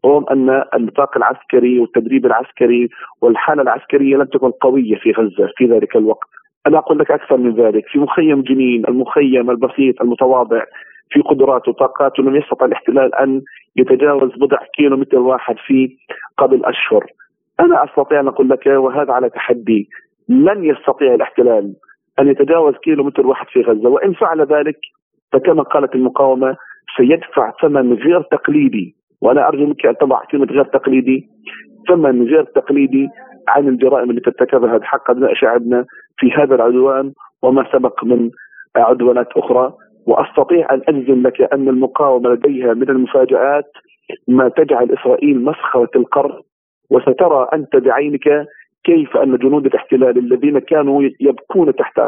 [0.06, 2.90] رغم أن النطاق العسكري والتدريب العسكري
[3.22, 6.30] والحالة العسكرية لم تكن قوية في غزة في ذلك الوقت.
[6.68, 10.64] أنا أقول لك أكثر من ذلك، في مخيم جنين المخيم البسيط المتواضع
[11.10, 13.42] في قدرات وطاقات لم يستطع الاحتلال أن
[13.76, 15.98] يتجاوز بضع كيلو متر واحد في
[16.38, 17.06] قبل أشهر.
[17.60, 19.90] أنا أستطيع أن أقول لك وهذا على تحدي
[20.30, 21.74] لن يستطيع الاحتلال
[22.20, 24.80] أن يتجاوز كيلو متر واحد في غزة وإن فعل ذلك
[25.32, 26.58] فكما قالت المقاومة
[26.98, 28.96] سيدفع ثمن غير تقليدي.
[29.22, 31.28] وأنا أرجو منك أن تضع كلمه غير تقليدي
[31.88, 33.08] ثمن غير تقليدي
[33.48, 35.86] عن الجرائم التي ارتكبها بحق أبناء شعبنا
[36.18, 38.30] في هذا العدوان وما سبق من
[38.76, 39.74] عدوانات أخرى.
[40.08, 43.72] وأستطيع أن أجزم لك أن المقاومة لديها من المفاجآت
[44.28, 46.42] ما تجعل إسرائيل مسخرة القرن
[46.92, 48.48] وسترى أنت بعينك
[48.90, 52.02] كيف أن جنود الاحتلال الذين كانوا يبكون تحت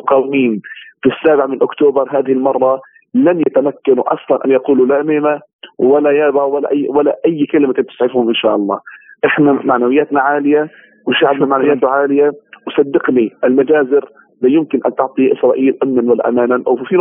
[0.00, 0.60] مقاومين
[1.02, 2.80] في السابع من أكتوبر هذه المرة
[3.14, 5.40] لن يتمكنوا أصلا أن يقولوا لا ميمه
[5.78, 8.80] ولا يابا ولا اي ولا أي كلمة تسعفهم إن شاء الله.
[9.24, 10.68] إحنا معنوياتنا عالية
[11.06, 12.32] وشعبنا معنوياته عالية
[12.66, 14.08] وصدقني المجازر
[14.42, 16.94] لا يمكن أن تعطي إسرائيل امنا ولا امانا أو في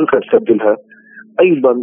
[0.00, 0.76] يمكن تسجلها.
[1.40, 1.76] أيضا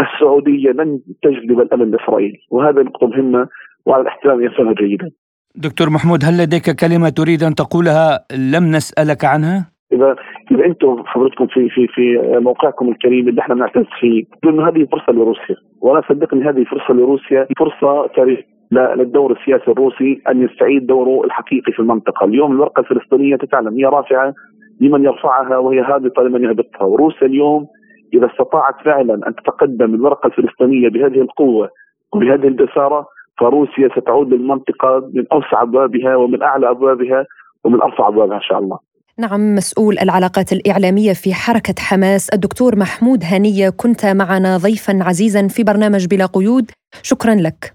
[0.00, 3.48] السعودية لن تجلب الأمن لاسرائيل وهذا نقطة مهمة
[3.86, 5.10] وعلى الاحترام يفهمها جيدا.
[5.56, 10.16] دكتور محمود هل لديك كلمة تريد أن تقولها لم نسألك عنها؟ إذا
[10.52, 15.12] إذا أنتم حضرتكم في في في موقعكم الكريم اللي إحنا بنعتز فيه انه هذه فرصة
[15.12, 15.56] لروسيا.
[15.80, 18.38] وأنا صدقني هذه فرصة لروسيا فرصة تاريخ
[18.72, 24.34] للدور السياسي الروسي أن يستعيد دوره الحقيقي في المنطقة، اليوم الورقة الفلسطينية تتعلم هي رافعة
[24.80, 27.66] لمن يرفعها وهي هابطة لمن يهبطها، وروسيا اليوم
[28.14, 31.68] إذا استطاعت فعلا أن تتقدم الورقة الفلسطينية بهذه القوة
[32.12, 33.06] وبهذه الجسارة
[33.40, 37.26] فروسيا ستعود للمنطقة من أوسع أبوابها ومن أعلى أبوابها
[37.64, 38.78] ومن أرفع أبوابها إن شاء الله.
[39.18, 45.64] نعم مسؤول العلاقات الإعلامية في حركة حماس الدكتور محمود هنية كنت معنا ضيفا عزيزا في
[45.64, 46.70] برنامج بلا قيود.
[47.02, 47.74] شكرا لك.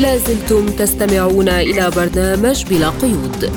[0.00, 3.50] لازلتم تستمعون إلى برنامج بلا قيود.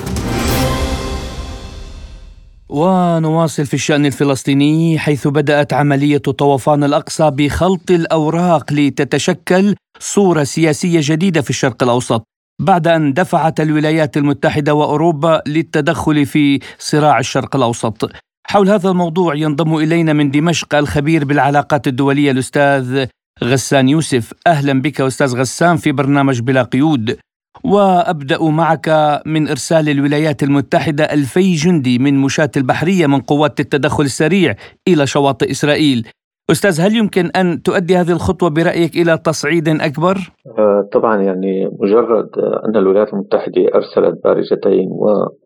[2.70, 11.42] ونواصل في الشأن الفلسطيني حيث بدأت عملية طوفان الأقصى بخلط الأوراق لتتشكل صورة سياسية جديدة
[11.42, 12.24] في الشرق الأوسط
[12.62, 18.12] بعد أن دفعت الولايات المتحدة وأوروبا للتدخل في صراع الشرق الأوسط.
[18.48, 23.06] حول هذا الموضوع ينضم إلينا من دمشق الخبير بالعلاقات الدولية الأستاذ
[23.44, 24.34] غسان يوسف.
[24.48, 27.18] أهلا بك أستاذ غسان في برنامج بلا قيود.
[27.64, 28.90] وأبدأ معك
[29.26, 34.56] من إرسال الولايات المتحدة ألفي جندي من مشاة البحرية من قوات التدخل السريع
[34.88, 36.08] إلى شواطئ إسرائيل
[36.52, 40.18] أستاذ هل يمكن أن تؤدي هذه الخطوة برأيك إلى تصعيد أكبر؟
[40.58, 42.30] آه، طبعا يعني مجرد
[42.68, 44.90] أن الولايات المتحدة أرسلت بارجتين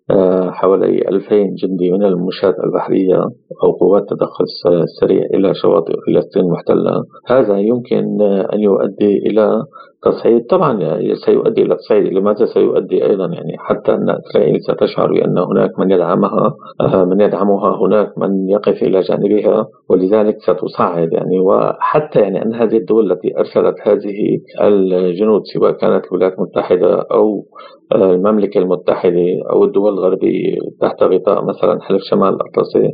[0.10, 3.24] وحوالي 2000 جندي من المشاة البحرية
[3.64, 7.04] أو قوات التدخل السريع إلى شواطئ فلسطين المحتلة.
[7.28, 8.22] هذا يمكن
[8.54, 9.64] أن يؤدي إلى
[10.04, 12.14] تصعيد طبعا سيؤدي إلى تصعيد.
[12.14, 17.78] لماذا سيؤدي أيضا؟ يعني حتى أن إسرائيل ستشعر بأن هناك من يدعمها آه، من يدعمها
[17.86, 21.14] هناك من يقف إلى جانبها ولذلك ستصعد.
[21.14, 27.46] يعني وحتى يعني أن هذه الدول التي أرسلت هذه الجنود سواء كانت الولايات المتحدة أو
[27.96, 32.90] المملكة المتحدة أو الدول الغربية تحت غطاء مثلا حلف شمال الأطلسي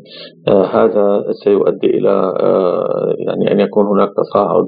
[0.47, 4.65] آه، هذا سيؤدي إلى آه، يعني أن يكون هناك تصاعد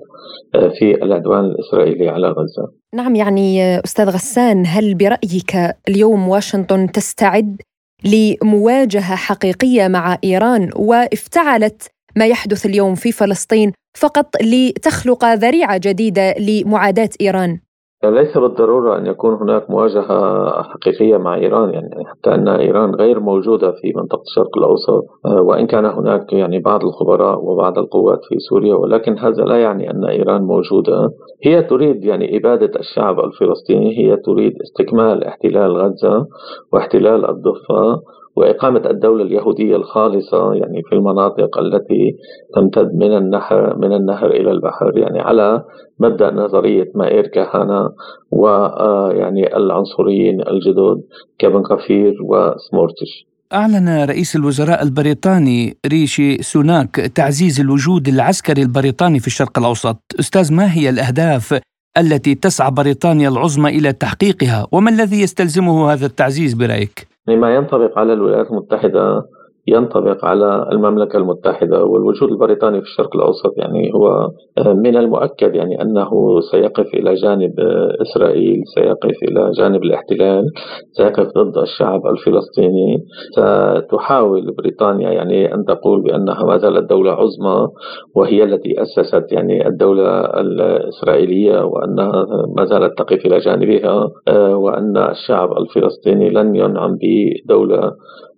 [0.55, 2.71] آه، في العدوان الإسرائيلي على غزة.
[2.95, 7.61] نعم يعني أستاذ غسان هل برأيك اليوم واشنطن تستعد
[8.05, 17.09] لمواجهة حقيقية مع إيران وافتعلت ما يحدث اليوم في فلسطين فقط لتخلق ذريعة جديدة لمعاداة
[17.21, 17.59] إيران؟
[18.03, 23.71] ليس بالضرورة أن يكون هناك مواجهة حقيقية مع إيران يعني حتى أن إيران غير موجودة
[23.71, 28.75] في منطقة الشرق الأوسط آه، وإن كان هناك يعني بعض الخبراء وبعض القوات في سوريا
[28.75, 31.09] ولكن هذا لا يعني أن إيران موجودة.
[31.43, 36.27] هي تريد يعني إبادة الشعب الفلسطيني هي تريد استكمال احتلال غزة
[36.73, 38.01] واحتلال الضفة
[38.39, 42.15] وإقامة الدولة اليهودية الخالصة يعني في المناطق التي
[42.55, 45.63] تمتد من النهر من النهر إلى البحر يعني على
[45.99, 47.91] مبدأ نظرية مائير كهانا
[48.31, 51.01] ويعني العنصريين الجدد
[51.39, 59.59] كابن كفير وسمورتش أعلن رئيس الوزراء البريطاني ريشي سوناك تعزيز الوجود العسكري البريطاني في الشرق
[59.59, 59.97] الأوسط.
[60.19, 61.59] أستاذ ما هي الأهداف
[61.97, 68.13] التي تسعى بريطانيا العظمى إلى تحقيقها؟ وما الذي يستلزمه هذا التعزيز برأيك؟ ما ينطبق على
[68.13, 69.23] الولايات المتحدة.
[69.69, 75.81] ينطبق على المملكة المتحدة والوجود البريطاني في الشرق الأوسط يعني هو آه، من المؤكد يعني
[75.81, 80.43] أنه سيقف إلى جانب آه، إسرائيل سيقف إلى جانب الاحتلال
[80.91, 83.03] سيقف ضد الشعب الفلسطيني.
[83.31, 87.67] ستحاول بريطانيا يعني أن تقول بأنها ما زالت دولة عظمى
[88.15, 92.25] وهي التي أسست يعني الدولة الإسرائيلية وأنها
[92.57, 97.91] ما زالت تقف إلى جانبها آه، وأن الشعب الفلسطيني لن ينعم بدولة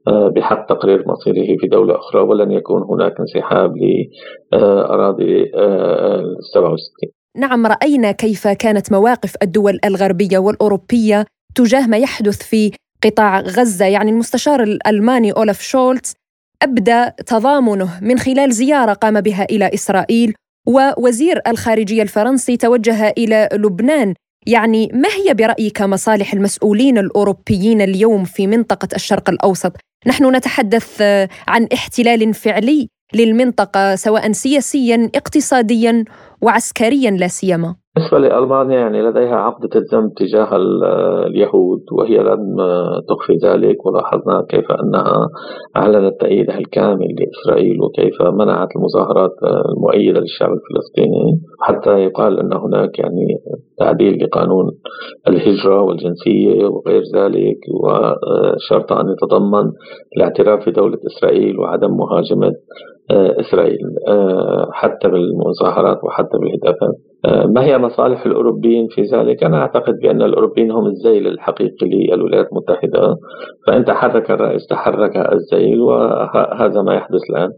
[0.07, 5.51] بحق تقرير مصيره في دولة أخرى ولن يكون هناك انسحاب لأراضي
[6.53, 12.71] 67 آه، نعم رأينا كيف كانت مواقف الدول الغربية والأوروبية تجاه ما يحدث في
[13.03, 13.85] قطاع غزة.
[13.85, 16.13] يعني المستشار الألماني أولف شولتز
[16.61, 20.33] أبدى تضامنه من خلال زيارة قام بها إلى إسرائيل
[20.67, 24.13] ووزير الخارجية الفرنسي توجه إلى لبنان.
[24.47, 29.71] يعني ما هي برأيك مصالح المسؤولين الأوروبيين اليوم في منطقة الشرق الأوسط؟
[30.07, 36.05] نحن نتحدث آه، عن احتلال فعلي للمنطقة سواء سياسيا اقتصاديا
[36.41, 37.80] وعسكريا لا سيما.
[37.95, 40.49] بالنسبة لألمانيا يعني لديها عقدة الذنب تجاه
[41.27, 42.55] اليهود وهي لم
[43.09, 45.27] تخفي ذلك ولاحظنا كيف أنها
[45.77, 49.31] أعلنت تأييدها الكامل لإسرائيل وكيف منعت المظاهرات
[49.69, 51.41] المؤيدة للشعب الفلسطيني.
[51.61, 53.37] حتى يقال أن هناك يعني
[53.79, 54.71] تعديل لقانون
[55.27, 59.71] الهجرة والجنسية وغير ذلك وشرط أن يتضمن
[60.17, 62.51] الاعتراف بدولة إسرائيل وعدم مهاجمة
[63.11, 63.79] إسرائيل
[64.71, 66.95] حتى بالمظاهرات وحتى بالهتافات
[67.25, 73.15] ما هي مصالح الأوروبيين في ذلك؟ أنا أعتقد بأن الأوروبيين هم الزيل الحقيقي للولايات المتحدة
[73.67, 77.49] فإن تحرك الرئيس تحرك الزيل وهذا ما يحدث الآن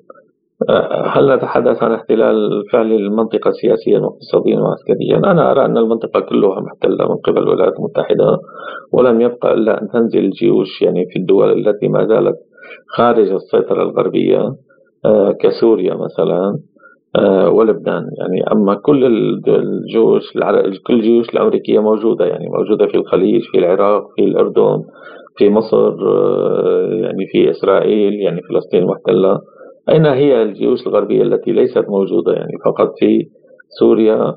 [0.69, 6.59] آه، هل نتحدث عن احتلال فعلي للمنطقة سياسيا واقتصاديا وعسكريا؟ أنا أرى أن المنطقة كلها
[6.59, 8.37] محتلة من قبل الولايات المتحدة
[8.93, 12.35] ولم يبقى إلا أن تنزل الجيوش يعني في الدول التي ما زالت
[12.95, 14.55] خارج السيطرة الغربية
[15.05, 16.57] آه، كسوريا مثلا آه،
[17.51, 18.09] ولبنان.
[18.17, 19.05] يعني أما كل
[19.47, 20.33] الجيوش
[20.87, 24.83] كل الجيوش الأمريكية موجودة يعني موجودة في الخليج في العراق في الأردن
[25.37, 29.39] في مصر آه، يعني في إسرائيل يعني فلسطين محتله
[29.89, 33.27] أين هي الجيوش الغربية التي ليست موجودة؟ يعني فقط في
[33.79, 34.35] سوريا.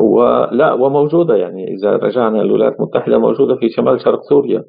[0.00, 4.64] ولا وموجودة يعني إذا رجعنا للولايات المتحدة موجودة في شمال شرق سوريا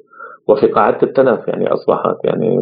[0.48, 2.60] وفي قاعدة التنف يعني أصبحت يعني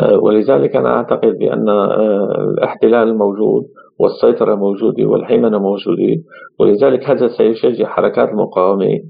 [0.00, 3.66] آه، ولذلك أنا أعتقد بأن الاحتلال موجود
[3.98, 6.22] والسيطرة موجودة والهيمنة موجودة
[6.58, 9.00] ولذلك هذا سيشجع حركات المقاومة.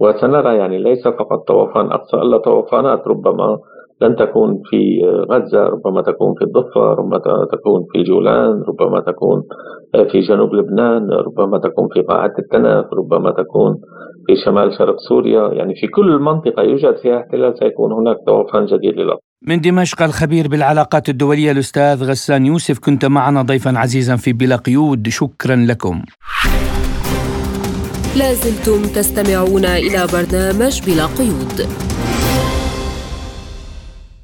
[0.00, 3.58] وسنرى يعني ليس فقط طوفان أقصى إلا طوفانات ربما
[4.00, 7.18] لن تكون في غزة ربما تكون في الضفة ربما
[7.52, 9.42] تكون في الجولان ربما تكون
[10.10, 13.80] في جنوب لبنان ربما تكون في قاعة التنف ربما تكون
[14.26, 18.94] في شمال شرق سوريا يعني في كل منطقة يوجد فيها احتلال سيكون هناك طوفان جديد
[18.94, 19.18] للأرض.
[19.42, 25.08] من دمشق الخبير بالعلاقات الدولية الأستاذ غسان يوسف كنت معنا ضيفا عزيزا في بلا قيود.
[25.08, 26.02] شكرا لكم.
[28.16, 31.68] لازلتم تستمعون إلى برنامج بلا قيود.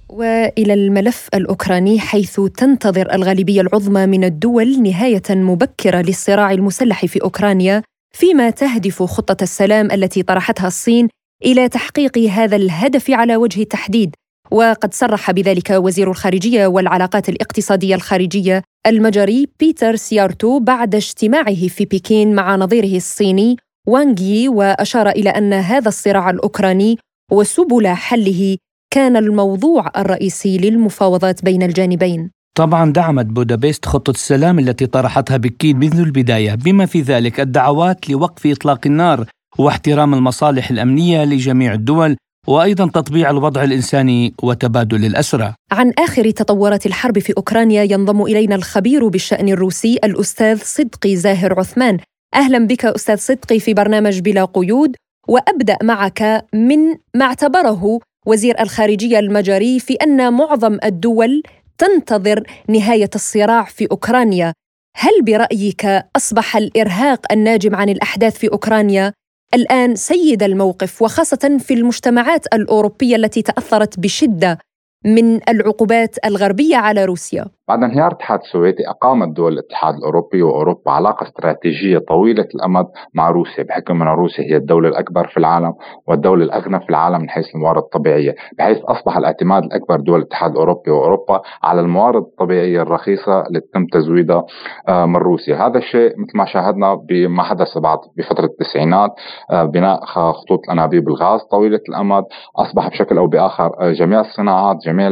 [0.08, 7.82] وإلى الملف الأوكراني حيث تنتظر الغالبية العظمى من الدول نهاية مبكرة للصراع المسلح في أوكرانيا.
[8.16, 11.08] فيما تهدف خطة السلام التي طرحتها الصين
[11.44, 14.14] إلى تحقيق هذا الهدف على وجه التحديد
[14.50, 22.34] وقد صرح بذلك وزير الخارجية والعلاقات الاقتصادية الخارجية المجري بيتر سيارتو بعد اجتماعه في بكين
[22.34, 23.56] مع نظيره الصيني
[23.88, 26.98] وانغ وأشار إلى أن هذا الصراع الأوكراني
[27.32, 28.56] وسبل حله
[28.94, 32.30] كان الموضوع الرئيسي للمفاوضات بين الجانبين.
[32.54, 38.46] طبعا دعمت بودابست خطة السلام التي طرحتها بكين منذ البداية بما في ذلك الدعوات لوقف
[38.46, 39.26] إطلاق النار
[39.58, 45.54] واحترام المصالح الأمنية لجميع الدول وأيضا تطبيع الوضع الإنساني وتبادل الأسرى.
[45.72, 51.98] عن آخر تطورات الحرب في أوكرانيا ينضم إلينا الخبير بالشأن الروسي الأستاذ صدقي زاهر عثمان.
[52.34, 54.96] أهلا بك أستاذ صدقي في برنامج بلا قيود
[55.28, 56.78] وأبدأ معك من
[57.14, 61.42] ما اعتبره وزير الخارجية المجري في أن معظم الدول
[61.78, 64.52] تنتظر نهاية الصراع في أوكرانيا.
[64.96, 69.12] هل برأيك أصبح الإرهاق الناجم عن الأحداث في أوكرانيا
[69.54, 74.58] الآن سيد الموقف وخاصة في المجتمعات الأوروبية التي تأثرت بشدة
[75.04, 81.26] من العقوبات الغربية على روسيا؟ بعد انهيار الاتحاد السوفيتي أقامت دول الاتحاد الأوروبي وأوروبا علاقة
[81.26, 85.72] استراتيجية طويلة الأمد مع روسيا بحكم أن روسيا هي الدولة الأكبر في العالم
[86.08, 90.90] والدولة الأغنى في العالم من حيث الموارد الطبيعية بحيث أصبح الاعتماد الأكبر دول الاتحاد الأوروبي
[90.90, 94.44] وأوروبا على الموارد الطبيعية الرخيصة اللي تم تزويدها
[94.88, 95.66] آه، من روسيا.
[95.66, 99.10] هذا الشيء مثل ما شاهدنا بما حدث بعد بفترة التسعينات
[99.50, 102.24] آه، بناء خطوط الأنابيب الغاز طويلة الأمد
[102.56, 105.10] أصبح بشكل أو بآخر آه، جميع الصناعات جميع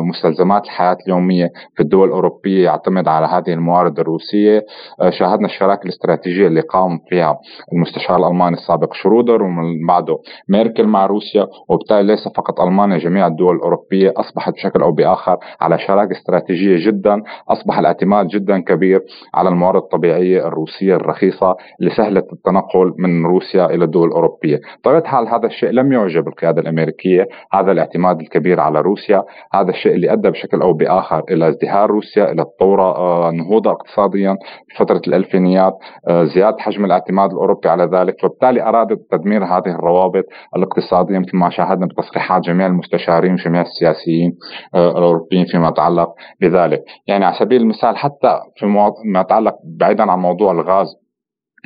[0.00, 4.64] مستلزمات الحياة اليومية في الدول الأوروبية يعتمد على هذه الموارد الروسية.
[5.00, 7.38] آه، شاهدنا الشراكة الاستراتيجية اللي قام فيها
[7.72, 10.18] المستشار الألماني السابق شرودر ومن بعده
[10.48, 15.78] ميركل مع روسيا وبالتالي ليس فقط ألمانيا جميع الدول الأوروبية أصبحت بشكل أو بآخر على
[15.78, 19.00] شراكة استراتيجية جدا أصبح الاعتماد جدا كبير
[19.34, 24.60] على الموارد الطبيعية الروسية الرخيصة اللي سهلة التنقل من روسيا إلى الدول الأوروبية.
[24.84, 27.28] طبيعة حال هذا الشيء لم يعجب القيادة الأمريكية.
[27.52, 31.90] هذا الاعتماد الكبير على روسيا هذا الشيء اللي أدى بشكل أو بآخر إلى ازدهار ازدهار
[31.90, 34.36] روسيا إلى الثورة آه، نهوضها اقتصاديا
[34.68, 35.72] في فترة الألفينيات
[36.08, 38.14] آه، زيادة حجم الاعتماد الأوروبي على ذلك.
[38.22, 40.24] فبالتالي أرادت تدمير هذه الروابط
[40.56, 44.32] الاقتصادية مثل ما شاهدنا بتصريحات جميع المستشارين وجميع السياسيين
[44.74, 46.08] آه، الأوروبيين فيما يتعلق
[46.40, 46.84] بذلك.
[47.06, 51.07] يعني على سبيل المثال حتى فيما يتعلق بعيدا عن موضوع الغاز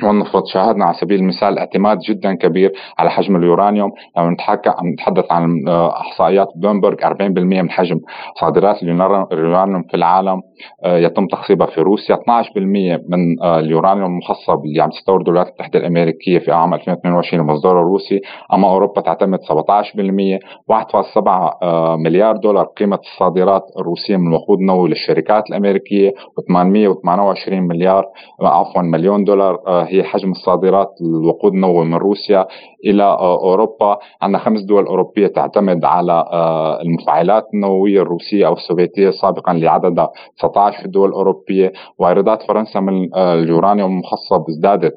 [0.03, 3.91] والنفط شاهدنا على سبيل المثال اعتماد جدا كبير على حجم اليورانيوم.
[4.17, 7.99] لما نتحكى عم نتحدث عن آه، أحصائيات بلومبرج 40% من حجم
[8.41, 10.41] صادرات اليورانيوم في العالم
[10.85, 12.15] يتم تخصيبها في روسيا.
[12.15, 17.79] 12% من آه، اليورانيوم المخصب اللي عم تستورده الولايات المتحده الأمريكية في عام 2022 مصدره
[17.79, 18.21] الروسي.
[18.53, 26.09] أما أوروبا تعتمد 17% 1.7 مليار دولار قيمة الصادرات الروسية من الوقود النووي للشركات الأمريكية
[26.09, 28.05] و828 مليار
[28.41, 32.47] عفوا مليون دولار هي حجم الصادرات الوقود النووي من روسيا
[32.85, 33.97] إلى آه، أوروبا.
[34.21, 40.09] عندنا خمس دول أوروبية تعتمد على آه، المفاعلات النووية الروسية أو السوفيتية سابقا لعددها
[40.53, 44.93] 19 في الدول الاوروبيه وايرادات فرنسا من آه، اليورانيوم المخصب ازدادت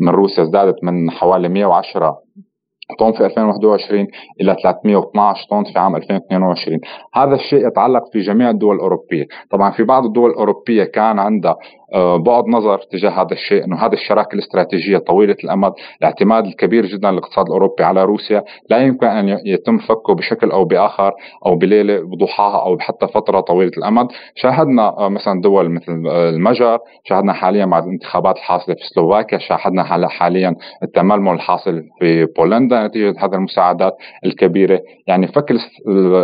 [0.00, 2.18] من روسيا ازدادت من حوالي 110
[2.98, 4.06] طن في 2021
[4.40, 6.80] إلى 312 طن في عام 2022
[7.14, 9.26] هذا الشيء يتعلق في جميع الدول الأوروبية.
[9.50, 11.56] طبعا في بعض الدول الأوروبية كان عندها
[11.94, 17.10] آه، بعد نظر تجاه هذا الشيء إنه هذه الشراكة الاستراتيجية طويلة الأمد الاعتماد الكبير جدا
[17.10, 18.44] للاقتصاد الأوروبي على روسيا.
[18.70, 21.12] لا يمكن أن يتم فكه بشكل أو بآخر
[21.46, 24.06] أو بليلة بضحاها أو حتى فترة طويلة الأمد.
[24.34, 30.08] شاهدنا آه، مثلا دول مثل آه، المجر شاهدنا حاليا مع الانتخابات الحاصلة في سلوفاكيا شاهدنا
[30.08, 32.77] حاليا التململ الحاصل في بولندا.
[32.86, 34.80] نتيجه هذه المساعدات الكبيرة.
[35.06, 35.54] يعني فك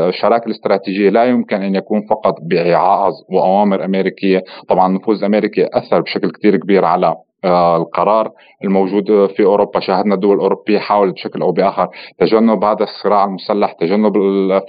[0.09, 4.45] الشراكة الاستراتيجية لا يمكن أن يكون فقط بإعاز وأوامر أمريكية.
[4.69, 8.31] طبعا نفوذ أمريكي أثر بشكل كثير كبير على القرار
[8.65, 9.81] الموجود في أوروبا.
[9.81, 11.89] شاهدنا دول اوروبيه حاولت بشكل أو بآخر
[12.19, 14.13] تجنب هذا الصراع المسلح تجنب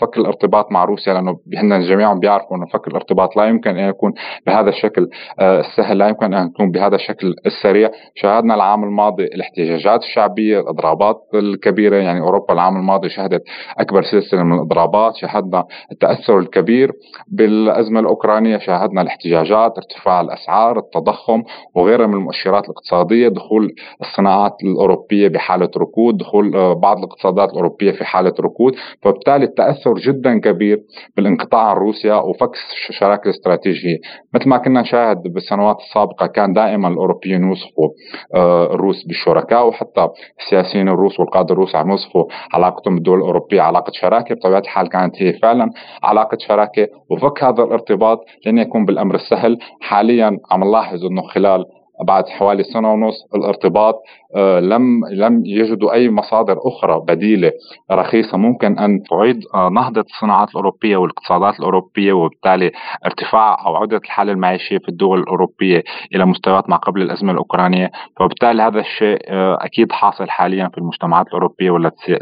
[0.01, 4.13] فك الارتباط مع روسيا لأنه هن جميعا بيعرفوا إنه فك الارتباط لا يمكن أن يكون
[4.47, 5.09] بهذا الشكل
[5.39, 7.89] آه، السهل لا يمكن أن يكون بهذا الشكل السريع.
[8.15, 13.43] شاهدنا العام الماضي الاحتجاجات الشعبية الإضرابات الكبيرة يعني أوروبا العام الماضي شهدت
[13.79, 15.15] أكبر سلسلة من الإضرابات.
[15.15, 16.91] شاهدنا التأثر الكبير
[17.27, 21.43] بالأزمة الأوكرانية شاهدنا الاحتجاجات ارتفاع الأسعار التضخم
[21.75, 28.05] وغيرها من المؤشرات الاقتصادية دخول الصناعات الأوروبية بحالة ركود دخول آه، بعض الاقتصادات الأوروبية في
[28.05, 28.75] حالة ركود.
[29.01, 30.79] فبالتالي التأثر جدا كبير
[31.17, 32.49] بالانقطاع عن روسيا وفك
[32.89, 33.97] الشراكه الاستراتيجية.
[34.33, 37.89] مثل ما كنا نشاهد بالسنوات السابقة كان دائما الأوروبيين يوصفوا
[38.35, 40.07] آه، الروس بالشركاء وحتى
[40.39, 44.35] السياسيين الروس والقادة الروس عم يوصفوا علاقتهم بالدول الأوروبية علاقة شراكة.
[44.35, 45.69] بطبيعة الحال كانت هي فعلا
[46.03, 46.87] علاقة شراكة.
[47.11, 49.57] وفك هذا الارتباط لن يكون بالأمر السهل.
[49.81, 51.65] حاليا عم نلاحظ إنه خلال
[52.03, 53.95] بعد حوالي سنة ونص الارتباط
[54.35, 57.51] آه، لم لم يجدوا أي مصادر أخرى بديلة
[57.91, 62.71] رخيصة ممكن أن تعيد آه، نهضة الصناعات الأوروبية والاقتصادات الأوروبية وبالتالي
[63.05, 65.83] ارتفاع أو عودة الحالة المعيشية في الدول الأوروبية
[66.15, 71.27] إلى مستويات ما قبل الأزمة الأوكرانية، فبالتالي هذا الشيء آه، أكيد حاصل حاليا في المجتمعات
[71.27, 71.71] الأوروبية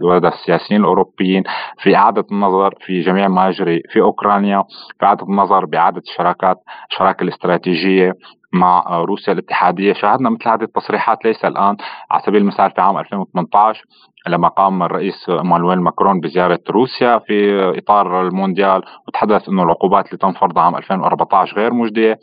[0.02, 1.44] ولدى السياسيين الأوروبيين
[1.78, 4.64] في إعادة النظر في جميع ما يجري في أوكرانيا،
[5.00, 6.58] في إعادة النظر بإعادة الشراكات
[6.92, 8.14] الشراكة الاستراتيجية.
[8.54, 9.94] مع روسيا الاتحادية.
[9.94, 11.78] شاهدنا مثل هذه التصريحات ليس الآن
[12.12, 13.86] على سبيل المثال في عام 2018
[14.28, 20.32] لما قام الرئيس مانويل ماكرون بزيارة روسيا في إطار المونديال وتحدث أنه العقوبات اللي تم
[20.32, 22.20] فرضها عام 2014 غير مجدية.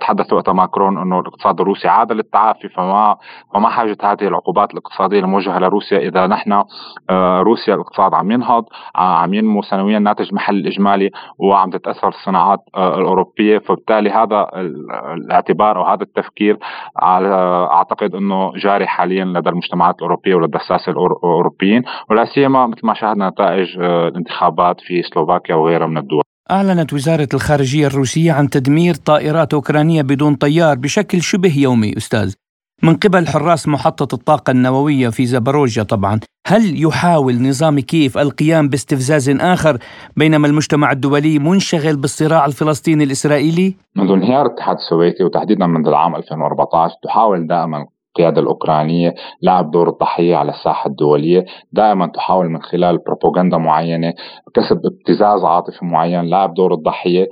[0.00, 3.16] تحدث وقتها ماكرون أنه الاقتصاد الروسي عاد للتعافي فما
[3.54, 6.64] فما حاجة هذه العقوبات الاقتصادية الموجهة لروسيا إذا نحن
[7.10, 12.94] آه، روسيا الاقتصاد عم ينهض عم ينمو سنويا ناتج المحل الإجمالي وعم تتأثر الصناعات آه،
[12.94, 13.58] الأوروبية.
[13.58, 14.48] فبالتالي هذا
[15.14, 16.58] الاعتبار أو هذا التفكير
[17.02, 22.94] أعتقد أنه جاري حاليا لدى المجتمعات الأوروبية ولدى الساسة الأوروبية الاوروبيين ولا سيما مثل ما
[22.94, 29.54] شاهدنا نتائج الانتخابات في سلوفاكيا وغيرها من الدول أعلنت وزارة الخارجية الروسية عن تدمير طائرات
[29.54, 32.34] أوكرانية بدون طيار بشكل شبه يومي أستاذ
[32.82, 39.30] من قبل حراس محطة الطاقة النووية في زاباروجيا طبعا هل يحاول نظام كييف القيام باستفزاز
[39.30, 39.78] آخر
[40.16, 46.94] بينما المجتمع الدولي منشغل بالصراع الفلسطيني الإسرائيلي؟ منذ انهيار الاتحاد السوفيتي وتحديدا منذ العام 2014
[47.04, 51.44] تحاول دائما القيادة الأوكرانية لعب دور الضحية على الساحة الدولية.
[51.72, 54.12] دائما تحاول من خلال بروباغندا معينة
[54.54, 57.26] كسب ابتزاز عاطفي معين لعب دور الضحية.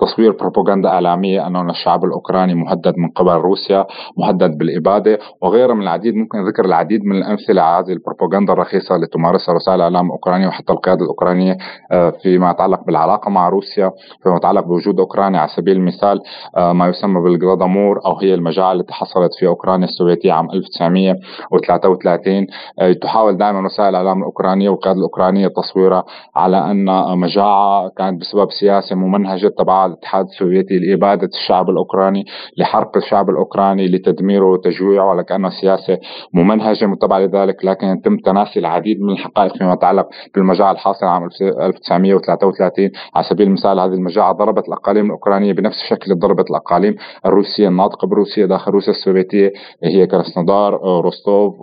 [0.00, 5.18] تصوير بروباغندا إعلامية أنه الشعب الأوكراني مهدد من قبل روسيا مهدد بالإبادة.
[5.42, 9.76] وغيرها من العديد ممكن ذكر العديد من الأمثلة على هذه البروباغندا الرخيصة اللي تمارسها وسائل
[9.76, 11.56] الإعلام الأوكرانية وحتى القيادة الأوكرانية
[11.92, 13.92] آه، فيما يتعلق بالعلاقة مع روسيا
[14.22, 16.20] فيما يتعلق بوجود أوكرانيا على سبيل المثال
[16.56, 19.86] آه، ما يسمى بالجلادامور أو هي المجاعة التي حصلت في أوكرانيا
[20.30, 22.46] عام 1933
[22.78, 26.04] آه، تحاول دائما وسائل الإعلام الأوكرانية والقيادة الأوكرانية تصويرها
[26.36, 26.84] على أن
[27.18, 32.24] مجاعة كانت بسبب سياسة ممنهجة تبع الاتحاد السوفيتي لإبادة الشعب الأوكراني
[32.56, 35.98] لحرق الشعب الأوكراني لتدميره وتجويعه على كأنها سياسة
[36.34, 42.90] ممنهجة متبعة لذلك لكن يتم تناسي العديد من الحقائق فيما يتعلق بالمجاعة الحاصلة عام 1933
[43.14, 46.96] على سبيل المثال هذه المجاعة ضربت الأقاليم الأوكرانية بنفس الشكل اللي ضربت الأقاليم
[47.26, 49.52] الروسية الناطقة بروسيا داخل روسيا السوفيتية
[49.84, 50.74] هي كراسنودار
[51.04, 51.54] روستوف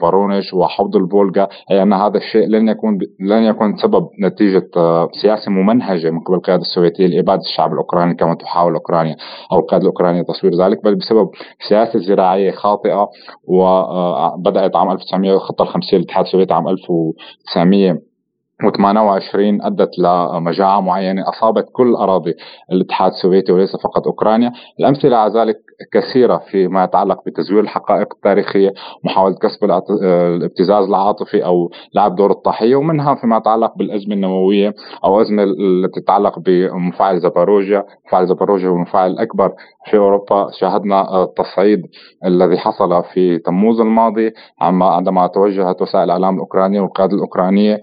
[0.00, 5.50] فارونيش وحوض الفولغا هي أن هذا الشيء لن يكون لن يكون سبب نتيجة آه، سياسة
[5.50, 9.16] ممنهجة من قبل القيادة السوفيتية لإبادة الشعب الأوكراني كما تحاول أوكرانيا
[9.52, 11.30] أو القيادة الأوكرانية تصوير ذلك بل بسبب
[11.68, 13.08] سياسة زراعية خاطئة
[13.48, 18.13] وبدأت عام 1900 الخطة الخمسية للاتحاد السوفيتي عام 1900
[18.62, 19.36] و28
[19.66, 22.34] أدت لمجاعة معينة أصابت كل أراضي
[22.72, 25.56] الاتحاد السوفيتي وليس فقط أوكرانيا، الأمثلة على ذلك
[25.92, 28.74] كثيرة فيما يتعلق بتزوير الحقائق التاريخية،
[29.04, 29.64] محاولة كسب
[30.02, 34.74] الابتزاز العاطفي أو لعب دور الضحية ومنها فيما يتعلق بالأزمة النووية
[35.04, 39.52] أو أزمة التي تتعلق بمفاعل زاباروجيا، مفاعل زاباروجيا هو المفاعل الاكبر
[39.90, 41.82] في أوروبا، شاهدنا التصعيد
[42.24, 47.80] الذي حصل في تموز الماضي عندما توجهت وسائل الإعلام الأوكرانية والقيادة الأوكرانية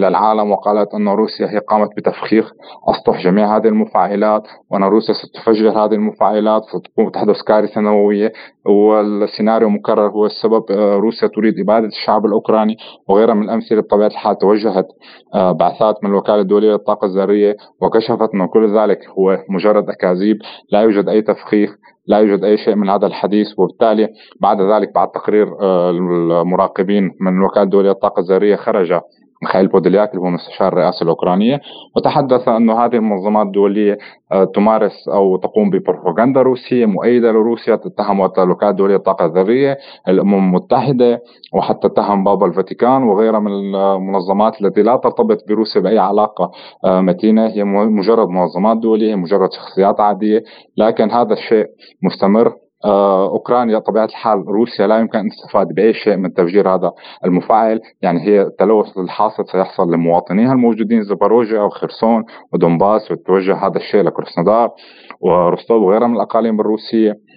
[0.00, 2.52] إلى العالم وقالت أن روسيا هي قامت بتفخيخ
[2.88, 8.32] أسطح جميع هذه المفاعلات وأن روسيا ستفجر هذه المفاعلات ستقوم تحدث كارثة نووية
[8.66, 12.76] والسيناريو مكرر هو السبب آه، روسيا تريد إبادة الشعب الأوكراني
[13.08, 14.86] وغيرها من الأمثلة بطبيعة الحال توجهت
[15.34, 20.36] آه، بعثات من الوكالة الدولية للطاقة الذرية وكشفت أن كل ذلك هو مجرد أكاذيب
[20.72, 21.70] لا يوجد أي تفخيخ
[22.06, 24.08] لا يوجد أي شيء من هذا الحديث وبالتالي
[24.40, 29.00] بعد ذلك بعد تقرير آه، المراقبين من الوكالة الدولية للطاقة الذرية خرج
[29.42, 31.60] ميخائيل بودلياك اللي هو مستشار الرئاسة الأوكرانية
[31.96, 33.98] وتحدث أنه هذه المنظمات الدولية
[34.32, 39.78] آه، تمارس أو تقوم ببروباغندا روسية مؤيدة لروسيا تتهم الوكالة الدولية للطاقة الذرية
[40.08, 41.22] الأمم المتحدة
[41.54, 46.50] وحتى اتهم بابا الفاتيكان وغيرها من المنظمات التي لا ترتبط بروسيا بأي علاقة
[46.84, 47.46] آه، متينة.
[47.46, 50.42] هي مجرد منظمات دولية مجرد شخصيات عادية
[50.76, 51.66] لكن هذا الشيء
[52.02, 52.52] مستمر.
[52.84, 56.92] أوكرانيا طبيعة الحال روسيا لا يمكن أن تستفاد بأي شيء من تفجير هذا
[57.24, 64.70] المفاعل، يعني هي التلوث الحاصل سيحصل لمواطنيها الموجودين زباروجيا وخرسون ودونباس وتوجه هذا الشيء لكروسنودار
[65.20, 67.29] وروستوف وغيرها من الأقاليم الروسية.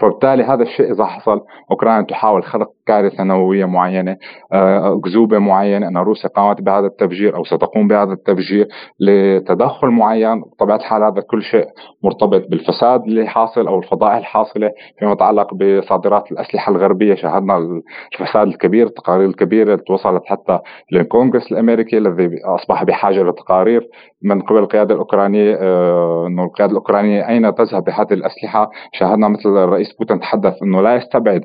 [0.00, 1.40] فبالتالي هذا الشيء إذا حصل
[1.70, 4.16] أوكرانيا تحاول خلق كارثة نووية معينة
[4.52, 8.68] أكذوبة آه، معينة أن روسيا قامت بهذا التفجير أو ستقوم بهذا التفجير
[9.00, 10.40] لتدخل معين.
[10.40, 11.66] بطبيعة الحال هذا كل شيء
[12.04, 17.14] مرتبط بالفساد اللي حاصل أو الفضائح الحاصلة فيما يتعلق بصادرات الأسلحة الغربية.
[17.14, 17.82] شاهدنا
[18.12, 20.58] الفساد الكبير التقارير الكبيرة اللي وصلت حتى
[20.92, 23.88] للكونغرس الأمريكي الذي أصبح بحاجة لتقارير
[24.22, 29.81] من قبل القيادة الأوكرانية آه، انه القيادة الأوكرانية أين تذهب بهذه الأسلحة؟ شاهدنا مثل الرئيس
[29.98, 31.42] بوتين تحدث إنه لا يستبعد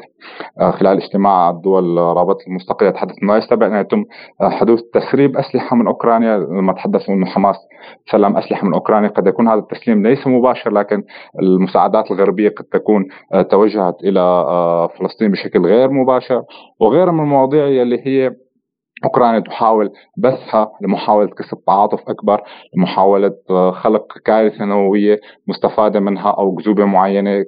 [0.62, 3.72] آه، خلال اجتماع الدول رابطه المستقلة تحدث إنه لا يستبعد.
[3.72, 4.06] ان يتم
[4.42, 7.56] آه، حدوث تسريب أسلحة من أوكرانيا لما تحدثوا إنه حماس
[8.12, 9.10] سلم أسلحة من أوكرانيا.
[9.10, 11.04] قد يكون هذا التسليم ليس مباشر لكن
[11.42, 13.06] المساعدات الغربية قد تكون
[13.50, 14.22] توجهت إلى
[15.00, 16.44] فلسطين بشكل غير مباشر.
[16.80, 18.32] وغيرها من المواضيع اللي هي
[19.04, 22.42] أوكرانيا تحاول بثها لمحاولة كسب تعاطف أكبر
[22.78, 27.46] لمحاولة آه، خلق كارثة نووية مستفادة منها أو جذوبة معينة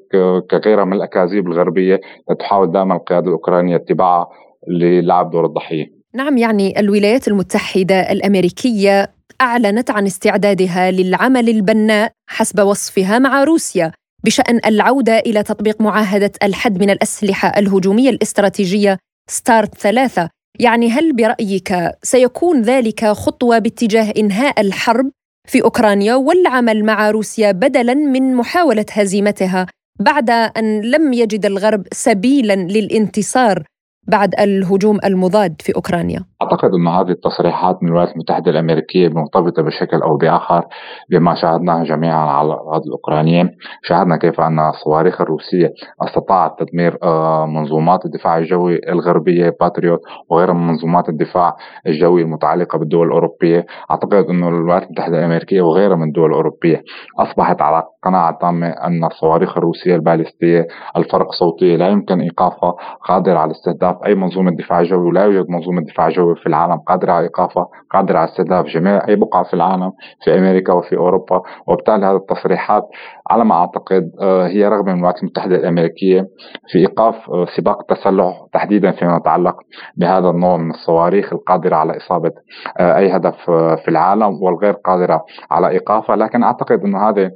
[0.51, 1.99] كغيرها من الأكاذيب الغربية
[2.31, 4.27] لتحاول دائما القيادة الأوكرانية اتباعها
[4.67, 5.85] للعب دور الضحية.
[6.13, 13.91] نعم يعني الولايات المتحدة الأمريكية أعلنت عن استعدادها للعمل البناء حسب وصفها مع روسيا
[14.23, 18.97] بشأن العودة إلى تطبيق معاهدة الحد من الأسلحة الهجومية الاستراتيجية
[19.29, 20.29] ستارت ثلاثة.
[20.60, 25.12] يعني هل برأيك سيكون ذلك خطوة باتجاه إنهاء الحرب
[25.47, 29.66] في أوكرانيا والعمل مع روسيا بدلا من محاولة هزيمتها
[29.99, 33.64] بعد أن لم يجد الغرب سبيلا للانتصار
[34.07, 40.01] بعد الهجوم المضاد في أوكرانيا؟ أعتقد ان هذه التصريحات من الولايات المتحدة الأمريكية مرتبطة بشكل
[40.01, 40.65] أو بآخر
[41.09, 43.51] بما شاهدناه جميعا على الأراضي الأوكرانية،
[43.83, 50.67] شاهدنا كيف أن الصواريخ الروسية استطاعت تدمير آه، منظومات الدفاع الجوي الغربية باتريوت وغيرها من
[50.67, 51.55] منظومات الدفاع
[51.87, 56.83] الجوي المتعلقة بالدول الأوروبية، أعتقد إنه الولايات المتحدة الأمريكية وغيرها من الدول الأوروبية
[57.19, 62.75] أصبحت على قناعة تامة أن الصواريخ الروسية البالستية الفرق صوتيه لا يمكن إيقافها
[63.07, 67.11] قادرة على استهداف أي منظومة دفاع جوي ولا يوجد منظومة دفاع جوي في العالم قادرة
[67.11, 69.91] على إيقافها قادرة على استهداف جميع أي بقعة في العالم
[70.23, 71.41] في أمريكا وفي أوروبا.
[71.67, 72.83] وبالتالي هذه التصريحات
[73.29, 76.27] على ما أعتقد آه، هي رغبه من الولايات المتحدة الأمريكية
[76.71, 79.55] في إيقاف آه، سباق التسلح تحديدا فيما يتعلق
[79.97, 82.31] بهذا النوع من الصواريخ القادرة على إصابة
[82.79, 83.35] آه، أي هدف
[83.83, 86.15] في العالم والغير قادرة على إيقافها.
[86.15, 87.31] لكن أعتقد انه هذه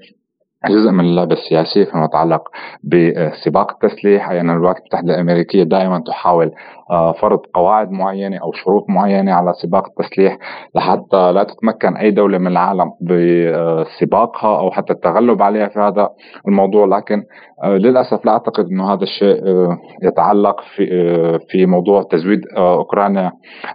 [0.69, 2.41] جزء من اللعبة السياسية فيما يتعلق
[2.83, 6.51] بسباق التسليح أي أن الولايات المتحدة الأمريكية دائما تحاول
[7.21, 10.37] فرض قواعد معينة أو شروط معينة على سباق التسليح
[10.75, 16.09] لحتى لا تتمكن أي دولة من العالم بسباقها أو حتى التغلب عليها في هذا
[16.47, 16.85] الموضوع.
[16.85, 17.23] لكن
[17.63, 20.83] آه، للأسف لا أعتقد أنه هذا الشيء آه، يتعلق في
[21.49, 23.31] في موضوع تزويد أوكرانيا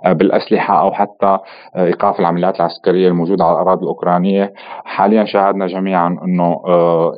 [0.07, 1.39] بالأسلحة أو حتى
[1.77, 4.53] إيقاف العمليات العسكرية الموجودة على الأراضي الأوكرانية.
[4.85, 6.61] حاليا شاهدنا جميعا أنه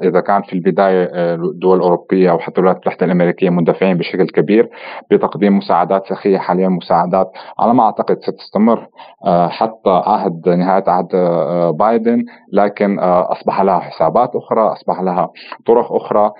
[0.02, 4.68] إذا كان في البداية الدول الأوروبية أو حتى الولايات المتحدة الأمريكية مندفعين بشكل كبير
[5.10, 7.30] بتقديم مساعدات مساعدات سخية حاليا مساعدات.
[7.58, 8.86] على ما أعتقد ستستمر
[9.26, 15.30] آه، حتى عهد نهاية عهد آه، بايدن لكن آه، أصبح لها حسابات أخرى أصبح لها
[15.66, 16.30] طرق أخرى.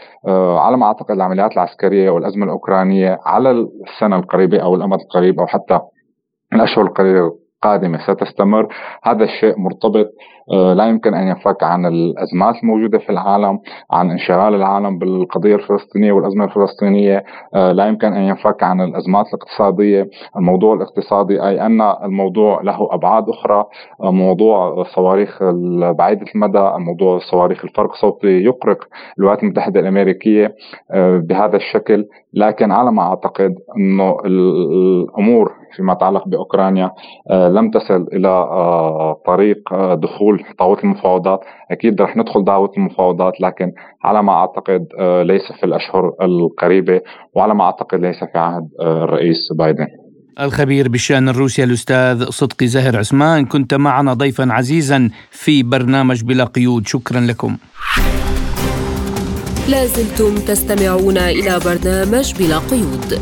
[0.58, 5.80] على ما أعتقد العمليات العسكرية والأزمة الأوكرانية على السنة القريبة أو الأمد القريب أو حتى
[6.52, 7.30] الأشهر القريبة
[7.64, 8.68] القادمة ستستمر.
[9.02, 10.06] هذا الشيء مرتبط
[10.50, 13.58] لا يمكن أن ينفك عن الأزمات الموجودة في العالم
[13.90, 17.24] عن انشغال العالم بالقضية الفلسطينية والأزمة الفلسطينية.
[17.54, 20.10] آه، لا يمكن أن ينفك عن الأزمات الاقتصادية.
[20.36, 23.64] الموضوع الاقتصادي أي أن الموضوع له أبعاد أخرى.
[24.02, 25.42] آه، موضوع الصواريخ
[25.98, 28.78] بعيدة المدى الموضوع الصواريخ الفرق صوتي يقرق
[29.18, 30.54] الولايات المتحدة الأمريكية
[31.28, 32.06] بهذا الشكل.
[32.34, 36.90] لكن على ما أعتقد أنه الأمور فيما يتعلق بأوكرانيا
[37.30, 38.46] لم تصل إلى
[39.26, 41.40] طريق دخول طاولة المفاوضات.
[41.70, 43.72] أكيد رح ندخل دعوة المفاوضات لكن
[44.04, 47.00] على ما أعتقد آه، ليس في الأشهر القريبة
[47.34, 49.86] وعلى ما أعتقد ليس في عهد آه، الرئيس بايدن.
[50.40, 56.86] الخبير بالشأن الروسي الأستاذ صدقي زاهر عثمان كنت معنا ضيفا عزيزا في برنامج بلا قيود.
[56.86, 57.56] شكرا لكم.
[59.68, 63.20] لازلتم تستمعون إلى برنامج بلا قيود.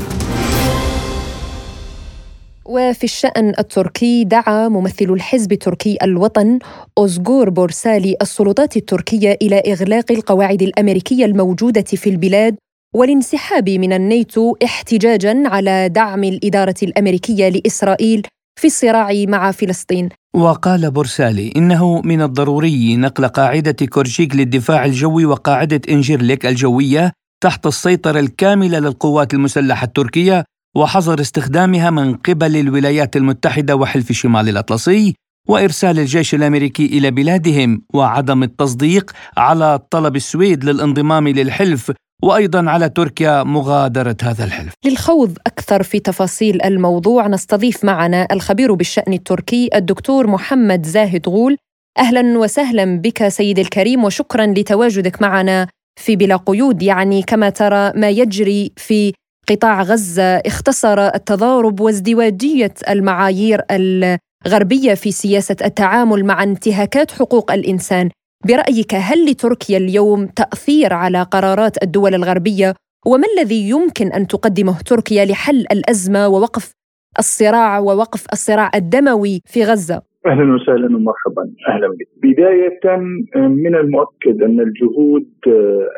[2.68, 6.58] وفي الشأن التركي دعا ممثل الحزب التركي الوطن
[6.98, 12.56] أوزغور بورسالي السلطات التركية إلى إغلاق القواعد الأمريكية الموجودة في البلاد
[12.94, 18.22] والانسحاب من الناتو احتجاجا على دعم الإدارة الأمريكية لإسرائيل
[18.60, 20.08] في الصراع مع فلسطين.
[20.36, 28.20] وقال بورسالي إنه من الضروري نقل قاعدة كورشيك للدفاع الجوي وقاعدة إنجيرليك الجوية تحت السيطرة
[28.20, 30.44] الكاملة للقوات المسلحة التركية
[30.76, 35.14] وحظر استخدامها من قبل الولايات المتحدة وحلف شمال الأطلسي
[35.48, 41.92] وإرسال الجيش الأمريكي إلى بلادهم وعدم التصديق على طلب السويد للانضمام للحلف
[42.22, 44.72] وأيضا على تركيا مغادرة هذا الحلف.
[44.84, 51.56] للخوض أكثر في تفاصيل الموضوع نستضيف معنا الخبير بالشأن التركي الدكتور محمد زاهد غول.
[51.98, 55.68] أهلا وسهلا بك سيدي الكريم وشكرا لتواجدك معنا
[56.00, 59.12] في بلا قيود يعني كما ترى ما يجري في
[59.50, 68.10] قطاع غزة اختصر التضارب وازدواجية المعايير الغربية في سياسة التعامل مع انتهاكات حقوق الإنسان.
[68.46, 72.74] برأيك هل لتركيا اليوم تأثير على قرارات الدول الغربية؟
[73.06, 76.70] وما الذي يمكن أن تقدمه تركيا لحل الأزمة ووقف
[77.18, 82.08] الصراع ووقف الصراع الدموي في غزة؟ أهلا وسهلا ومرحبا أهلا بك.
[82.22, 82.96] بداية
[83.36, 85.26] من المؤكد أن الجهود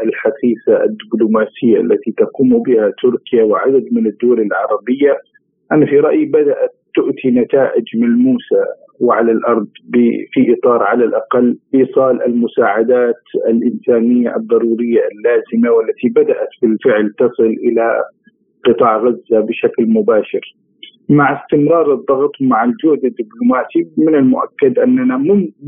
[0.04, 5.16] الحثيثة الدبلوماسية التي تقوم بها تركيا وعدد من الدول العربية
[5.72, 8.64] أنا في رأيي بدأت تؤتي نتائج ملموسة
[9.00, 9.68] وعلى الأرض
[10.32, 18.02] في إطار على الأقل إيصال المساعدات الإنسانية الضرورية اللازمة والتي بدأت بالفعل تصل إلى
[18.64, 20.40] قطاع غزة بشكل مباشر.
[21.10, 25.16] مع استمرار الضغط مع الجهد الدبلوماسي من المؤكد أننا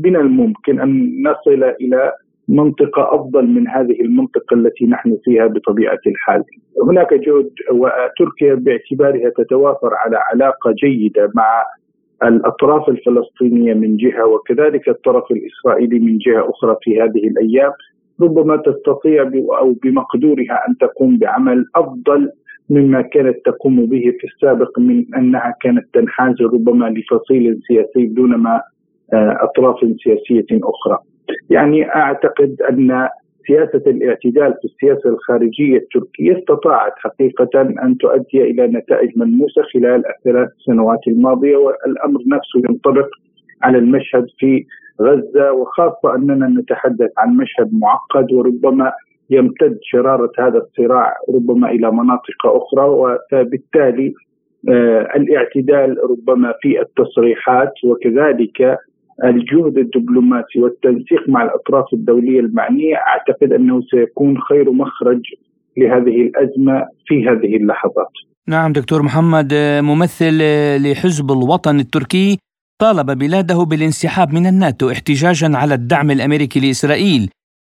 [0.03, 2.11] من الممكن أن نصل إلى
[2.47, 6.43] منطقة أفضل من هذه المنطقة التي نحن فيها بطبيعة الحال.
[6.87, 11.63] هناك جهد وتركيا باعتبارها تتوافر على علاقة جيدة مع
[12.23, 17.71] الأطراف الفلسطينية من جهة وكذلك الطرف الإسرائيلي من جهة أخرى في هذه الأيام
[18.21, 22.29] ربما تستطيع أو بمقدورها أن تقوم بعمل أفضل
[22.69, 28.61] مما كانت تقوم به في السابق من أنها كانت تنحاز ربما لفصيل سياسي دون ما
[29.13, 30.97] آه، أطراف سياسية أخرى.
[31.49, 33.07] يعني أعتقد أن
[33.47, 40.49] سياسة الاعتدال في السياسة الخارجية التركية استطاعت حقيقة أن تؤدي إلى نتائج ملموسة خلال الثلاث
[40.65, 43.07] سنوات الماضية والأمر نفسه ينطبق
[43.61, 44.65] على المشهد في
[45.01, 48.91] غزة وخاصة أننا نتحدث عن مشهد معقد وربما
[49.33, 54.13] يمتد شرارة هذا الصراع ربما إلى مناطق أخرى وبالتالي
[54.69, 58.77] آه، الاعتدال ربما في التصريحات وكذلك
[59.23, 65.21] الجهد الدبلوماسي والتنسيق مع الأطراف الدولية المعنية أعتقد أنه سيكون خير مخرج
[65.77, 68.11] لهذه الأزمة في هذه اللحظات.
[68.47, 70.37] نعم دكتور محمد ممثل
[70.83, 72.37] لحزب الوطن التركي
[72.81, 77.29] طالب بلاده بالانسحاب من الناتو احتجاجا على الدعم الأمريكي لإسرائيل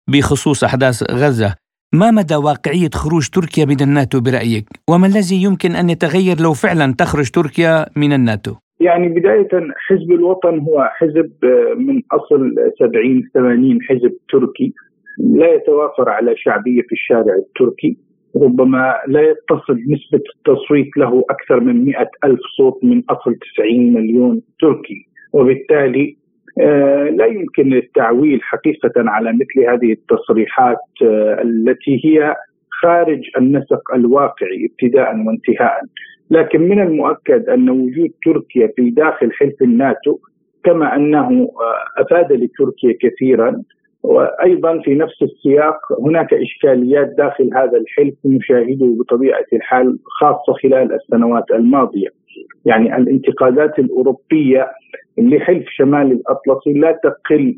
[0.08, 1.56] بخصوص أحداث غزة.
[1.94, 6.94] ما مدى واقعية خروج تركيا من الناتو برأيك؟ وما الذي يمكن أن يتغير لو فعلا
[6.98, 9.50] تخرج تركيا من الناتو؟ يعني بداية
[9.88, 11.32] حزب الوطن هو حزب
[11.78, 14.74] من أصل 70 80 حزب تركي
[15.18, 17.98] لا يتوافر على شعبية في الشارع التركي
[18.36, 24.42] ربما لا يتصل نسبة التصويت له أكثر من مئة ألف صوت من أصل 90 مليون
[24.60, 26.25] تركي وبالتالي آه،
[26.58, 32.36] لا يمكن التعويل حقيقة على مثل هذه التصريحات آه، التي هي
[32.82, 35.82] خارج النسق الواقعي ابتداء وانتهاء
[36.32, 40.18] لكن من المؤكد أن وجود تركيا في داخل حلف الناتو
[40.64, 43.62] كما أنه آه، أفاد لتركيا كثيرا
[44.04, 51.52] وأيضا في نفس السياق هناك إشكاليات داخل هذا الحلف نشاهده بطبيعة الحال خاصة خلال السنوات
[51.52, 52.08] الماضية.
[52.66, 54.68] يعني الانتقادات الأوروبية
[55.18, 57.58] لحلف شمال الاطلسي لا تقل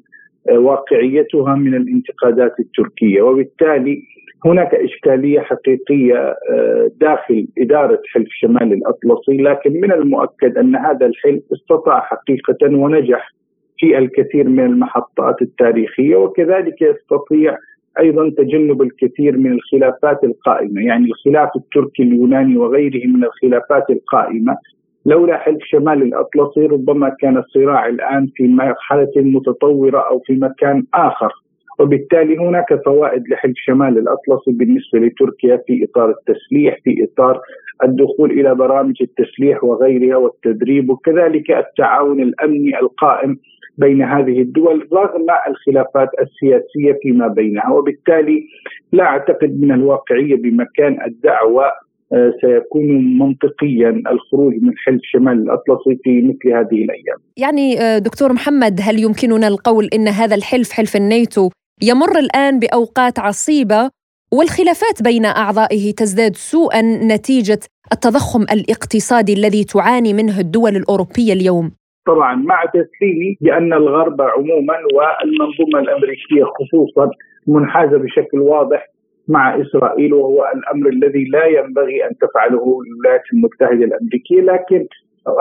[0.49, 3.21] آه، واقعيتها من الانتقادات التركية.
[3.21, 4.03] وبالتالي
[4.45, 11.43] هناك إشكالية حقيقية آه، داخل إدارة حلف شمال الأطلسي لكن من المؤكد أن هذا الحلف
[11.53, 13.33] استطاع حقيقة ونجح
[13.79, 17.57] في الكثير من المحطات التاريخية وكذلك يستطيع
[17.99, 24.57] أيضا تجنب الكثير من الخلافات القائمة، يعني الخلاف التركي اليوناني وغيره من الخلافات القائمة
[25.07, 31.31] لولا حلف شمال الأطلسي ربما كان الصراع الآن في مرحلة متطورة أو في مكان آخر.
[31.79, 37.39] وبالتالي هناك فوائد لحلف شمال الأطلسي بالنسبة لتركيا في إطار التسليح في إطار
[37.83, 43.37] الدخول إلى برامج التسليح وغيرها والتدريب وكذلك التعاون الأمني القائم
[43.77, 47.69] بين هذه الدول رغم الخلافات السياسية فيما بينها.
[47.69, 48.43] وبالتالي
[48.91, 51.86] لا أعتقد من الواقعية بمكان الدعوة آه،
[52.41, 57.17] سيكون منطقيا الخروج من حلف شمال الأطلسي في مثل هذه الأيام.
[57.37, 61.49] يعني آه، دكتور محمد هل يمكننا القول إن هذا الحلف حلف الناتو
[61.83, 63.89] يمر الآن بأوقات عصيبة
[64.33, 67.59] والخلافات بين أعضائه تزداد سوءا نتيجة
[67.91, 71.71] التضخم الاقتصادي الذي تعاني منه الدول الأوروبية اليوم.
[72.07, 77.11] طبعا مع تسليمي بأن الغرب عموما والمنظومة الأمريكية خصوصا
[77.47, 78.87] منحازة بشكل واضح
[79.27, 84.87] مع إسرائيل وهو الأمر الذي لا ينبغي أن تفعله الولايات المتحدة الأمريكية لكن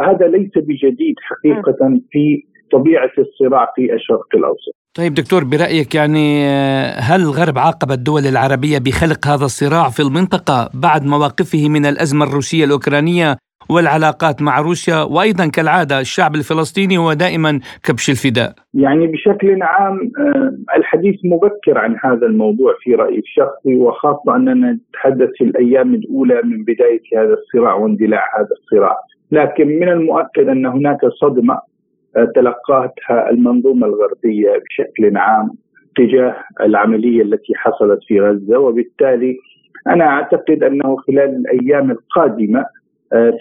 [0.06, 4.76] هذا ليس بجديد حقيقة في طبيعة الصراع في الشرق الأوسط.
[4.94, 6.46] طيب دكتور برأيك يعني
[6.98, 12.64] هل الغرب عاقب الدول العربية بخلق هذا الصراع في المنطقة بعد مواقفه من الأزمة الروسية
[12.64, 13.36] الأوكرانية
[13.70, 18.52] والعلاقات مع روسيا وأيضا كالعادة الشعب الفلسطيني هو دائما كبش الفداء.
[18.74, 25.28] يعني بشكل عام آه، الحديث مبكر عن هذا الموضوع في رأيي الشخصي وخاصة أننا نتحدث
[25.38, 28.96] في الأيام الأولى من بداية هذا الصراع واندلاع هذا الصراع،
[29.32, 31.58] لكن من المؤكد أن هناك صدمة
[32.16, 35.50] آه، تلقاتها المنظومة الغربية بشكل عام
[35.96, 39.36] تجاه العملية التي حصلت في غزة وبالتالي
[39.86, 42.64] أنا أعتقد أنه خلال الأيام القادمة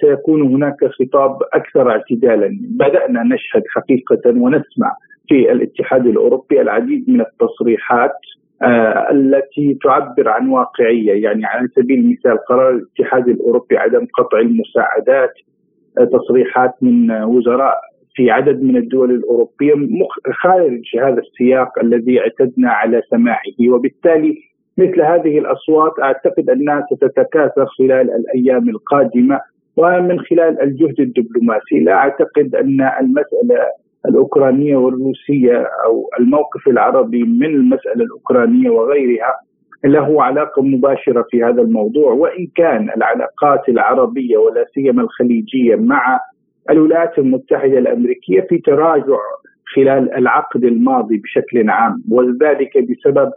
[0.01, 4.91] سيكون هناك خطاب أكثر اعتدالا، بدأنا نشهد حقيقة ونسمع
[5.27, 8.11] في الاتحاد الأوروبي العديد من التصريحات
[8.61, 15.33] آه، التي تعبر عن واقعية، يعني على سبيل المثال قرار الاتحاد الأوروبي عدم قطع المساعدات
[15.97, 17.75] آه، تصريحات من وزراء
[18.15, 19.73] في عدد من الدول الأوروبية
[20.41, 24.37] خارج هذا السياق الذي اعتدنا على سماعه وبالتالي
[24.77, 29.39] مثل هذه الأصوات أعتقد أنها ستتكاثر خلال الأيام القادمة.
[29.77, 33.65] ومن خلال الجهد الدبلوماسي لا أعتقد أن المسألة
[34.09, 39.33] الأوكرانية والروسية أو الموقف العربي من المسألة الأوكرانية وغيرها
[39.85, 46.19] له علاقة مباشرة في هذا الموضوع وإن كان العلاقات العربية ولا سيما الخليجية مع
[46.69, 49.17] الولايات المتحدة الأمريكية في تراجع
[49.75, 53.31] خلال العقد الماضي بشكل عام وذلك بسبب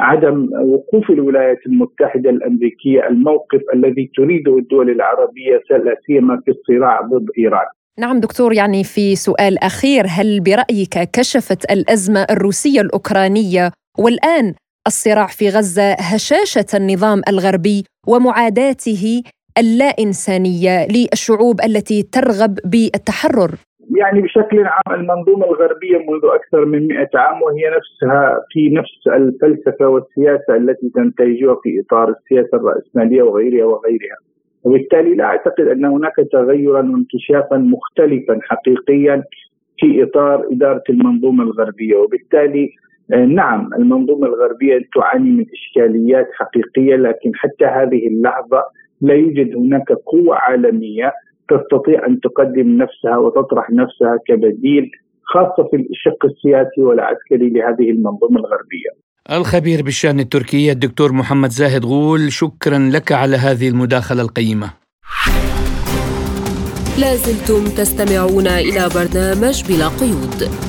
[0.00, 7.26] عدم وقوف الولايات المتحدة الأمريكية الموقف الذي تريده الدول العربية لا سيما في الصراع ضد
[7.38, 7.66] إيران.
[7.98, 14.54] نعم دكتور يعني في سؤال أخير هل برأيك كشفت الأزمة الروسية الأوكرانية والآن
[14.86, 19.22] الصراع في غزة هشاشة النظام الغربي ومعاداته
[19.58, 23.54] اللا إنسانية للشعوب التي ترغب بالتحرر
[23.96, 29.88] يعني بشكل عام المنظومة الغربية منذ أكثر من 100 عام وهي نفسها في نفس الفلسفة
[29.88, 34.16] والسياسة التي تنتهجها في إطار السياسة الرأسمالية وغيرها وغيرها.
[34.64, 39.22] وبالتالي لا أعتقد أن هناك تغيرا وانكشافا مختلفا حقيقيا
[39.78, 41.96] في إطار إدارة المنظومة الغربية.
[41.96, 42.70] وبالتالي
[43.12, 48.64] آه، نعم المنظومة الغربية تعاني من إشكاليات حقيقية لكن حتى هذه اللحظة
[49.00, 51.12] لا يوجد هناك قوة عالمية
[51.48, 54.90] تستطيع أن تقدم نفسها وتطرح نفسها كبديل
[55.24, 58.90] خاصة في الشق السياسي والعسكري لهذه المنظومة الغربية.
[59.30, 64.70] الخبير بالشأن التركية الدكتور محمد زاهد غول شكرا لك على هذه المداخلة القيمة.
[67.00, 70.68] لازلتم تستمعون إلى برنامج بلا قيود.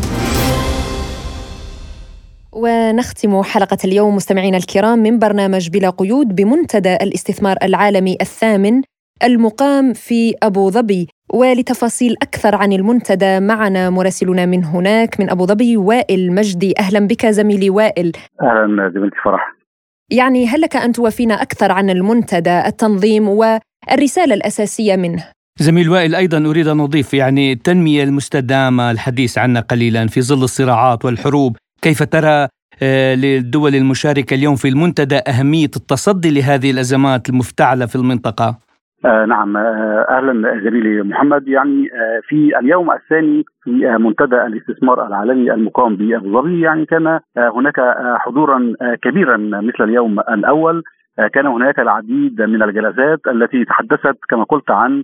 [2.53, 8.81] ونختم حلقة اليوم مستمعينا الكرام من برنامج بلا قيود بمنتدى الاستثمار العالمي الثامن
[9.23, 15.77] المقام في أبو ظبي ولتفاصيل أكثر عن المنتدى معنا مراسلنا من هناك من أبو ظبي
[15.77, 16.73] وائل مجدي.
[16.79, 18.11] أهلا بك زميلي وائل.
[18.41, 19.55] أهلا زميلتي فرح.
[20.11, 25.25] يعني هل لك أن توافينا أكثر عن المنتدى التنظيم والرسالة الأساسية منه؟
[25.59, 31.05] زميل وائل أيضا أريد أن أضيف يعني التنمية المستدامة الحديث عنها قليلا في ظل الصراعات
[31.05, 31.57] والحروب.
[31.81, 32.47] كيف ترى
[32.81, 38.68] آه، للدول المشاركة اليوم في المنتدى أهمية التصدي لهذه الأزمات المفتعلة في المنطقة؟
[39.05, 39.57] آه نعم.
[39.57, 41.47] آه أهلا زميلي محمد.
[41.47, 47.07] يعني آه في اليوم الثاني في آه منتدى الاستثمار العالمي المقام بأبو ظبي يعني كان
[47.07, 50.83] آه هناك آه حضورا كبيرا مثل اليوم الأول.
[51.33, 55.03] كان هناك العديد من الجلسات التي تحدثت كما قلت عن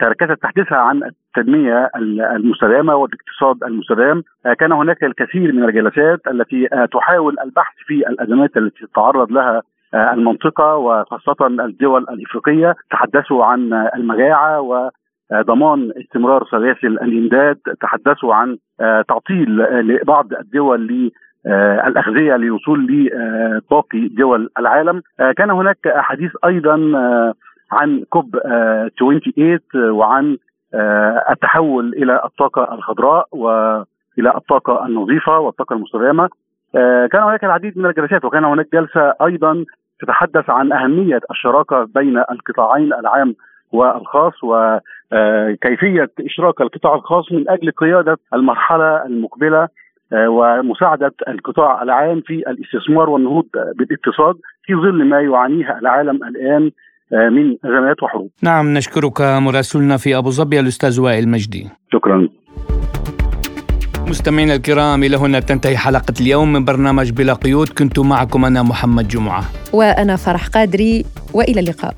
[0.00, 1.90] تركزت تحديثها عن التنمية
[2.36, 4.22] المستدامة والاقتصاد المستدام.
[4.58, 9.62] كان هناك الكثير من الجلسات التي تحاول البحث في الأزمات التي تتعرض لها
[9.94, 14.60] المنطقة وخاصة الدول الإفريقية تحدثوا عن المجاعة
[15.30, 21.10] وضمان استمرار سلاسل الامداد تحدثوا عن آه، تعطيل لبعض الدول
[21.46, 25.02] للاغذيه للوصول لباقي دول العالم.
[25.20, 26.76] آه، كان هناك حديث أيضا
[27.72, 28.36] عن كوب
[28.98, 30.36] 28 وعن
[31.30, 36.28] التحول إلى الطاقة الخضراء والى الطاقة النظيفة والطاقة المستدامة.
[37.12, 39.64] كان هناك العديد من الجلسات وكان هناك جلسة أيضا
[40.00, 43.34] تتحدث عن أهمية الشراكة بين القطاعين العام
[43.72, 49.68] والخاص وكيفيه إشراك القطاع الخاص من أجل قيادة المرحلة المقبلة
[50.12, 56.70] آه، ومساعدة القطاع العام في الاستثمار والنهوض بالاقتصاد في ظل ما يعانيه العالم الآن
[57.12, 58.30] آه، من ازمات وحروب.
[58.42, 61.70] نعم نشكرك مراسلنا في أبو ظبي الأستاذ وائل مجدي.
[61.92, 62.28] شكرا.
[64.08, 67.68] مستمعينا الكرام إلى هنا تنتهي حلقة اليوم من برنامج بلا قيود.
[67.68, 69.44] كنت معكم أنا محمد جمعة.
[69.72, 71.94] وأنا فرح قادري وإلى اللقاء.